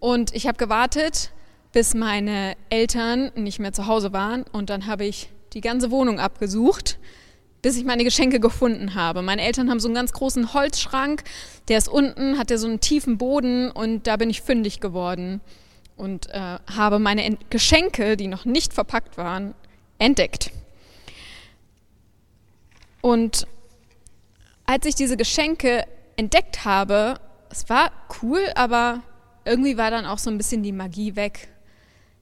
Und 0.00 0.34
ich 0.34 0.46
habe 0.46 0.58
gewartet, 0.58 1.30
bis 1.72 1.94
meine 1.94 2.54
Eltern 2.70 3.30
nicht 3.34 3.58
mehr 3.58 3.72
zu 3.72 3.86
Hause 3.86 4.12
waren. 4.12 4.44
Und 4.52 4.70
dann 4.70 4.86
habe 4.86 5.04
ich 5.04 5.30
die 5.52 5.60
ganze 5.60 5.90
Wohnung 5.90 6.18
abgesucht 6.18 6.98
bis 7.62 7.76
ich 7.76 7.84
meine 7.84 8.04
Geschenke 8.04 8.40
gefunden 8.40 8.94
habe. 8.94 9.22
Meine 9.22 9.42
Eltern 9.42 9.70
haben 9.70 9.80
so 9.80 9.88
einen 9.88 9.94
ganz 9.94 10.12
großen 10.12 10.54
Holzschrank, 10.54 11.24
der 11.68 11.78
ist 11.78 11.88
unten, 11.88 12.38
hat 12.38 12.50
der 12.50 12.58
so 12.58 12.68
einen 12.68 12.80
tiefen 12.80 13.18
Boden 13.18 13.70
und 13.70 14.06
da 14.06 14.16
bin 14.16 14.30
ich 14.30 14.42
fündig 14.42 14.80
geworden 14.80 15.40
und 15.96 16.30
äh, 16.30 16.58
habe 16.74 16.98
meine 16.98 17.24
Ent 17.24 17.50
Geschenke, 17.50 18.16
die 18.16 18.28
noch 18.28 18.44
nicht 18.44 18.72
verpackt 18.72 19.16
waren, 19.16 19.54
entdeckt. 19.98 20.50
Und 23.00 23.46
als 24.66 24.86
ich 24.86 24.94
diese 24.94 25.16
Geschenke 25.16 25.84
entdeckt 26.16 26.64
habe, 26.64 27.20
es 27.50 27.68
war 27.68 27.92
cool, 28.22 28.40
aber 28.54 29.02
irgendwie 29.44 29.76
war 29.76 29.90
dann 29.90 30.04
auch 30.04 30.18
so 30.18 30.30
ein 30.30 30.38
bisschen 30.38 30.62
die 30.62 30.72
Magie 30.72 31.16
weg 31.16 31.48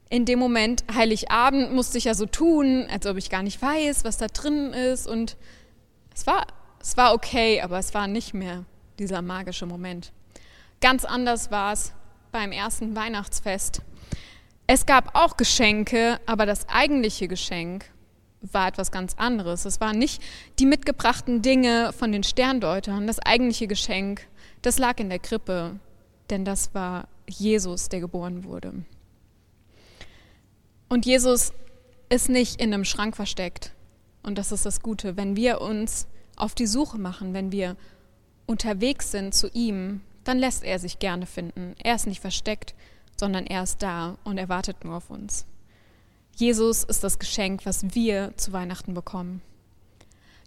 in 0.09 0.25
dem 0.25 0.39
Moment, 0.39 0.85
Heiligabend, 0.93 1.73
musste 1.73 1.99
ich 1.99 2.05
ja 2.05 2.15
so 2.15 2.27
tun, 2.27 2.87
als 2.91 3.07
ob 3.07 3.17
ich 3.17 3.31
gar 3.31 3.43
nicht 3.43 3.61
weiß, 3.61 4.05
was 4.05 4.19
da 4.19 4.29
drin 4.29 4.73
ist. 4.73 5.07
Und 5.07 5.37
es 6.15 6.27
war, 6.27 6.47
es 6.81 6.97
war 6.97 7.13
okay, 7.13 7.61
aber 7.61 7.79
es 7.79 7.93
war 7.95 8.07
nicht 8.07 8.33
mehr 8.33 8.65
dieser 8.99 9.23
magische 9.23 9.67
Moment. 9.67 10.13
Ganz 10.81 11.05
anders 11.05 11.51
war 11.51 11.73
es 11.73 11.93
beim 12.31 12.53
ersten 12.53 12.95
Weihnachtsfest. 12.95 13.83
Es 14.69 14.87
gab 14.87 15.15
auch 15.15 15.37
Geschenke, 15.37 16.21
aber 16.27 16.47
das 16.47 16.69
eigentliche 16.69 17.29
Geschenk 17.29 17.87
war 18.43 18.69
etwas 18.69 18.91
ganz 18.91 19.15
anderes. 19.15 19.65
Es 19.65 19.81
waren 19.81 19.99
nicht 19.99 20.23
die 20.59 20.67
mitgebrachten 20.67 21.43
Dinge 21.43 21.93
von 21.93 22.13
den 22.13 22.23
Sterndeutern. 22.23 23.07
Das 23.07 23.19
eigentliche 23.19 23.67
Geschenk, 23.67 24.27
das 24.63 24.79
lag 24.79 24.99
in 24.99 25.09
der 25.09 25.19
Krippe, 25.19 25.79
denn 26.31 26.45
das 26.45 26.75
war 26.75 27.09
Jesus, 27.29 27.89
der 27.89 28.01
geboren 28.01 28.45
wurde. 28.45 28.73
Und 30.89 31.07
Jesus 31.07 31.53
ist 32.09 32.29
nicht 32.29 32.61
in 32.61 32.73
einem 32.73 32.85
Schrank 32.85 33.17
versteckt. 33.17 33.73
Und 34.23 34.39
das 34.39 34.53
ist 34.53 34.67
das 34.67 34.81
Gute, 34.81 35.17
wenn 35.17 35.37
wir 35.37 35.61
uns 35.61 36.07
auf 36.37 36.55
die 36.55 36.67
Suche 36.67 36.99
machen, 36.99 37.35
wenn 37.35 37.53
wir 37.53 37.77
unterwegs 38.47 39.11
sind 39.11 39.35
zu 39.35 39.49
ihm, 39.53 40.03
dann 40.25 40.39
lässt 40.39 40.65
er 40.65 40.79
sich 40.79 40.99
gerne 40.99 41.27
finden. 41.27 41.75
Er 41.83 41.95
ist 41.95 42.07
nicht 42.07 42.21
versteckt, 42.21 42.75
sondern 43.17 43.47
er 43.47 43.63
ist 43.63 43.83
da 43.83 44.19
und 44.25 44.39
er 44.39 44.49
wartet 44.49 44.85
nur 44.85 44.97
auf 44.97 45.11
uns. 45.11 45.47
Jesus 46.37 46.85
ist 46.85 47.03
das 47.03 47.19
Geschenk, 47.19 47.65
was 47.65 47.95
wir 47.95 48.37
zu 48.37 48.53
Weihnachten 48.53 48.93
bekommen. 48.93 49.41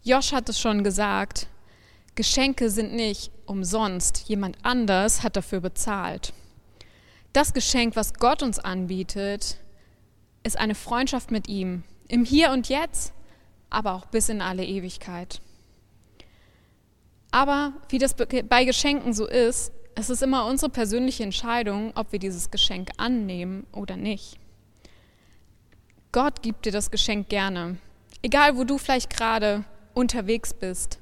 Josh 0.03 0.33
hat 0.33 0.47
es 0.47 0.59
schon 0.59 0.83
gesagt, 0.83 1.47
Geschenke 2.13 2.69
sind 2.69 2.93
nicht 2.93 3.31
umsonst, 3.47 4.29
jemand 4.29 4.57
anders 4.61 5.23
hat 5.23 5.35
dafür 5.35 5.61
bezahlt. 5.61 6.31
Das 7.33 7.53
Geschenk, 7.53 7.95
was 7.95 8.13
Gott 8.13 8.43
uns 8.43 8.59
anbietet, 8.59 9.57
ist 10.43 10.59
eine 10.59 10.75
Freundschaft 10.75 11.31
mit 11.31 11.47
ihm, 11.47 11.83
im 12.07 12.23
Hier 12.23 12.51
und 12.51 12.69
Jetzt, 12.69 13.13
aber 13.71 13.93
auch 13.95 14.05
bis 14.05 14.29
in 14.29 14.41
alle 14.41 14.65
Ewigkeit. 14.65 15.41
Aber 17.31 17.73
wie 17.89 17.97
das 17.97 18.13
bei 18.15 18.63
Geschenken 18.63 19.13
so 19.13 19.25
ist, 19.27 19.71
es 19.95 20.11
ist 20.11 20.21
immer 20.21 20.45
unsere 20.45 20.71
persönliche 20.71 21.23
Entscheidung, 21.23 21.93
ob 21.95 22.11
wir 22.11 22.19
dieses 22.19 22.51
Geschenk 22.51 22.89
annehmen 22.97 23.65
oder 23.71 23.97
nicht. 23.97 24.37
Gott 26.11 26.41
gibt 26.41 26.65
dir 26.65 26.71
das 26.71 26.89
Geschenk 26.89 27.29
gerne. 27.29 27.77
Egal, 28.23 28.57
wo 28.57 28.63
du 28.63 28.79
vielleicht 28.79 29.15
gerade 29.15 29.63
unterwegs 29.93 30.53
bist, 30.55 30.99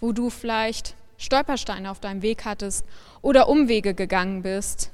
wo 0.00 0.12
du 0.12 0.30
vielleicht 0.30 0.96
Stolpersteine 1.18 1.90
auf 1.90 2.00
deinem 2.00 2.22
Weg 2.22 2.44
hattest 2.44 2.84
oder 3.20 3.48
Umwege 3.48 3.92
gegangen 3.92 4.42
bist. 4.42 4.90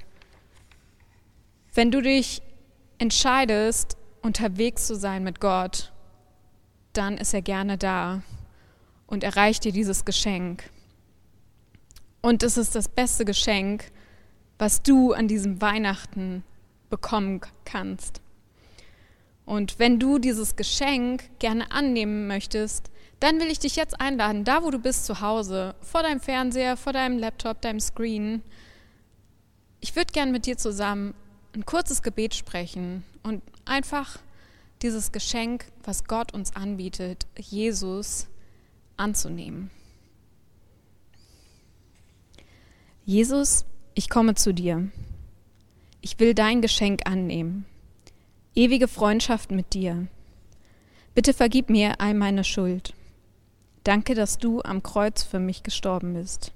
Wenn 1.75 1.90
du 1.90 2.03
dich 2.03 2.42
entscheidest, 2.98 3.96
unterwegs 4.20 4.87
zu 4.87 4.96
sein 4.96 5.22
mit 5.22 5.40
Gott, 5.40 5.92
dann 6.92 7.16
ist 7.16 7.33
er 7.33 7.42
gerne 7.42 7.79
da 7.79 8.22
und 9.07 9.25
erreicht 9.25 9.64
dir 9.64 9.72
dieses 9.72 10.05
Geschenk. 10.05 10.70
Und 12.20 12.42
es 12.42 12.57
ist 12.57 12.75
das 12.75 12.88
beste 12.88 13.25
Geschenk, 13.25 13.90
was 14.59 14.83
du 14.83 15.12
an 15.12 15.29
diesem 15.29 15.61
Weihnachten 15.61 16.44
bekommen 16.90 17.40
kannst. 17.64 18.20
Und 19.44 19.78
wenn 19.78 19.98
du 19.98 20.18
dieses 20.18 20.57
Geschenk 20.57 21.24
gerne 21.38 21.70
annehmen 21.72 22.26
möchtest, 22.26 22.90
dann 23.20 23.38
will 23.40 23.50
ich 23.50 23.59
dich 23.59 23.76
jetzt 23.76 24.00
einladen, 24.00 24.44
da 24.44 24.62
wo 24.62 24.70
du 24.70 24.78
bist 24.78 25.05
zu 25.07 25.20
Hause, 25.20 25.74
vor 25.81 26.02
deinem 26.02 26.20
Fernseher, 26.20 26.76
vor 26.76 26.92
deinem 26.92 27.18
Laptop, 27.18 27.61
deinem 27.61 27.81
Screen. 27.81 28.42
Ich 29.81 29.94
würde 29.94 30.12
gerne 30.12 30.33
mit 30.33 30.46
dir 30.46 30.57
zusammen 30.57 31.14
ein 31.55 31.66
kurzes 31.66 32.02
Gebet 32.02 32.35
sprechen 32.35 33.05
und 33.22 33.42
einfach 33.64 34.18
dieses 34.83 35.12
Geschenk, 35.12 35.66
was 35.85 36.05
Gott 36.05 36.33
uns 36.35 36.57
anbietet, 36.57 37.26
Jesus 37.38 38.26
anzunehmen. 38.96 39.70
Jesus, 43.05 43.64
ich 43.94 44.09
komme 44.09 44.35
zu 44.35 44.55
dir. 44.55 44.88
Ich 46.00 46.18
will 46.18 46.35
dein 46.35 46.62
Geschenk 46.62 47.02
annehmen. 47.07 47.66
Ewige 48.54 48.88
Freundschaft 48.88 49.50
mit 49.50 49.72
dir. 49.72 50.06
Bitte 51.14 51.32
vergib 51.32 51.70
mir 51.70 52.00
all 52.00 52.14
meine 52.14 52.44
Schuld. 52.44 52.94
Danke, 53.84 54.14
dass 54.14 54.38
du 54.38 54.62
am 54.62 54.82
Kreuz 54.82 55.22
für 55.22 55.38
mich 55.38 55.62
gestorben 55.62 56.14
bist. 56.14 56.52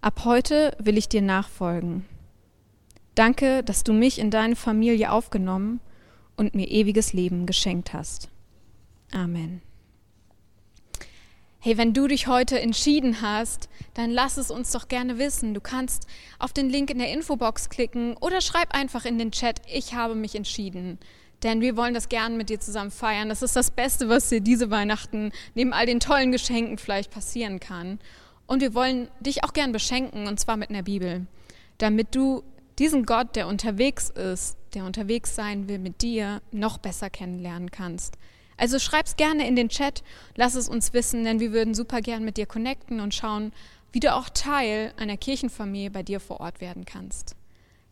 Ab 0.00 0.22
heute 0.24 0.76
will 0.78 0.96
ich 0.96 1.08
dir 1.08 1.22
nachfolgen. 1.22 2.06
Danke, 3.14 3.62
dass 3.64 3.84
du 3.84 3.92
mich 3.92 4.18
in 4.18 4.30
deine 4.30 4.56
Familie 4.56 5.12
aufgenommen 5.12 5.80
und 6.36 6.54
mir 6.54 6.70
ewiges 6.70 7.12
Leben 7.12 7.46
geschenkt 7.46 7.92
hast. 7.92 8.28
Amen. 9.12 9.60
Hey, 11.60 11.76
wenn 11.76 11.92
du 11.92 12.06
dich 12.06 12.28
heute 12.28 12.60
entschieden 12.60 13.20
hast, 13.20 13.68
dann 13.94 14.12
lass 14.12 14.36
es 14.36 14.52
uns 14.52 14.70
doch 14.70 14.86
gerne 14.86 15.18
wissen. 15.18 15.54
Du 15.54 15.60
kannst 15.60 16.06
auf 16.38 16.52
den 16.52 16.70
Link 16.70 16.88
in 16.88 16.98
der 16.98 17.12
Infobox 17.12 17.68
klicken 17.68 18.16
oder 18.16 18.40
schreib 18.40 18.72
einfach 18.76 19.04
in 19.04 19.18
den 19.18 19.32
Chat, 19.32 19.60
ich 19.66 19.92
habe 19.92 20.14
mich 20.14 20.36
entschieden. 20.36 21.00
Denn 21.42 21.60
wir 21.60 21.76
wollen 21.76 21.94
das 21.94 22.08
gerne 22.08 22.36
mit 22.36 22.48
dir 22.48 22.60
zusammen 22.60 22.92
feiern. 22.92 23.28
Das 23.28 23.42
ist 23.42 23.56
das 23.56 23.72
Beste, 23.72 24.08
was 24.08 24.28
dir 24.28 24.40
diese 24.40 24.70
Weihnachten 24.70 25.32
neben 25.56 25.72
all 25.72 25.86
den 25.86 25.98
tollen 25.98 26.30
Geschenken 26.30 26.78
vielleicht 26.78 27.10
passieren 27.10 27.58
kann. 27.58 27.98
Und 28.46 28.62
wir 28.62 28.72
wollen 28.72 29.08
dich 29.18 29.42
auch 29.42 29.52
gern 29.52 29.72
beschenken, 29.72 30.28
und 30.28 30.38
zwar 30.38 30.56
mit 30.56 30.70
einer 30.70 30.84
Bibel, 30.84 31.26
damit 31.78 32.14
du 32.14 32.44
diesen 32.78 33.04
Gott, 33.04 33.34
der 33.34 33.48
unterwegs 33.48 34.10
ist, 34.10 34.56
der 34.74 34.84
unterwegs 34.84 35.34
sein 35.34 35.68
will 35.68 35.80
mit 35.80 36.02
dir, 36.02 36.40
noch 36.52 36.78
besser 36.78 37.10
kennenlernen 37.10 37.72
kannst. 37.72 38.16
Also 38.58 38.78
schreib's 38.78 39.16
gerne 39.16 39.48
in 39.48 39.56
den 39.56 39.70
Chat, 39.70 40.02
lass 40.36 40.56
es 40.56 40.68
uns 40.68 40.92
wissen, 40.92 41.24
denn 41.24 41.40
wir 41.40 41.52
würden 41.52 41.74
super 41.74 42.00
gern 42.00 42.24
mit 42.24 42.36
dir 42.36 42.46
connecten 42.46 43.00
und 43.00 43.14
schauen, 43.14 43.52
wie 43.92 44.00
du 44.00 44.14
auch 44.14 44.28
Teil 44.28 44.92
einer 44.98 45.16
Kirchenfamilie 45.16 45.90
bei 45.90 46.02
dir 46.02 46.20
vor 46.20 46.40
Ort 46.40 46.60
werden 46.60 46.84
kannst. 46.84 47.36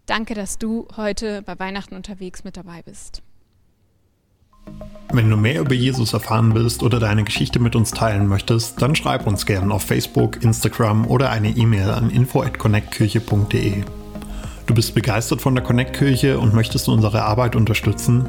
Danke, 0.06 0.34
dass 0.34 0.58
du 0.58 0.86
heute 0.96 1.42
bei 1.42 1.58
Weihnachten 1.58 1.94
unterwegs 1.94 2.44
mit 2.44 2.56
dabei 2.56 2.82
bist. 2.82 3.22
Wenn 5.12 5.30
du 5.30 5.36
mehr 5.36 5.60
über 5.60 5.74
Jesus 5.74 6.12
erfahren 6.12 6.54
willst 6.54 6.82
oder 6.82 6.98
deine 6.98 7.22
Geschichte 7.22 7.60
mit 7.60 7.76
uns 7.76 7.92
teilen 7.92 8.26
möchtest, 8.26 8.82
dann 8.82 8.96
schreib 8.96 9.26
uns 9.26 9.46
gerne 9.46 9.72
auf 9.72 9.82
Facebook, 9.82 10.42
Instagram 10.42 11.06
oder 11.06 11.30
eine 11.30 11.50
E-Mail 11.50 11.90
an 11.90 12.10
info@connectkirche.de. 12.10 13.84
Du 14.66 14.74
bist 14.74 14.94
begeistert 14.96 15.40
von 15.40 15.54
der 15.54 15.62
Connect 15.62 15.96
Kirche 15.96 16.40
und 16.40 16.52
möchtest 16.52 16.88
unsere 16.88 17.22
Arbeit 17.22 17.54
unterstützen? 17.54 18.28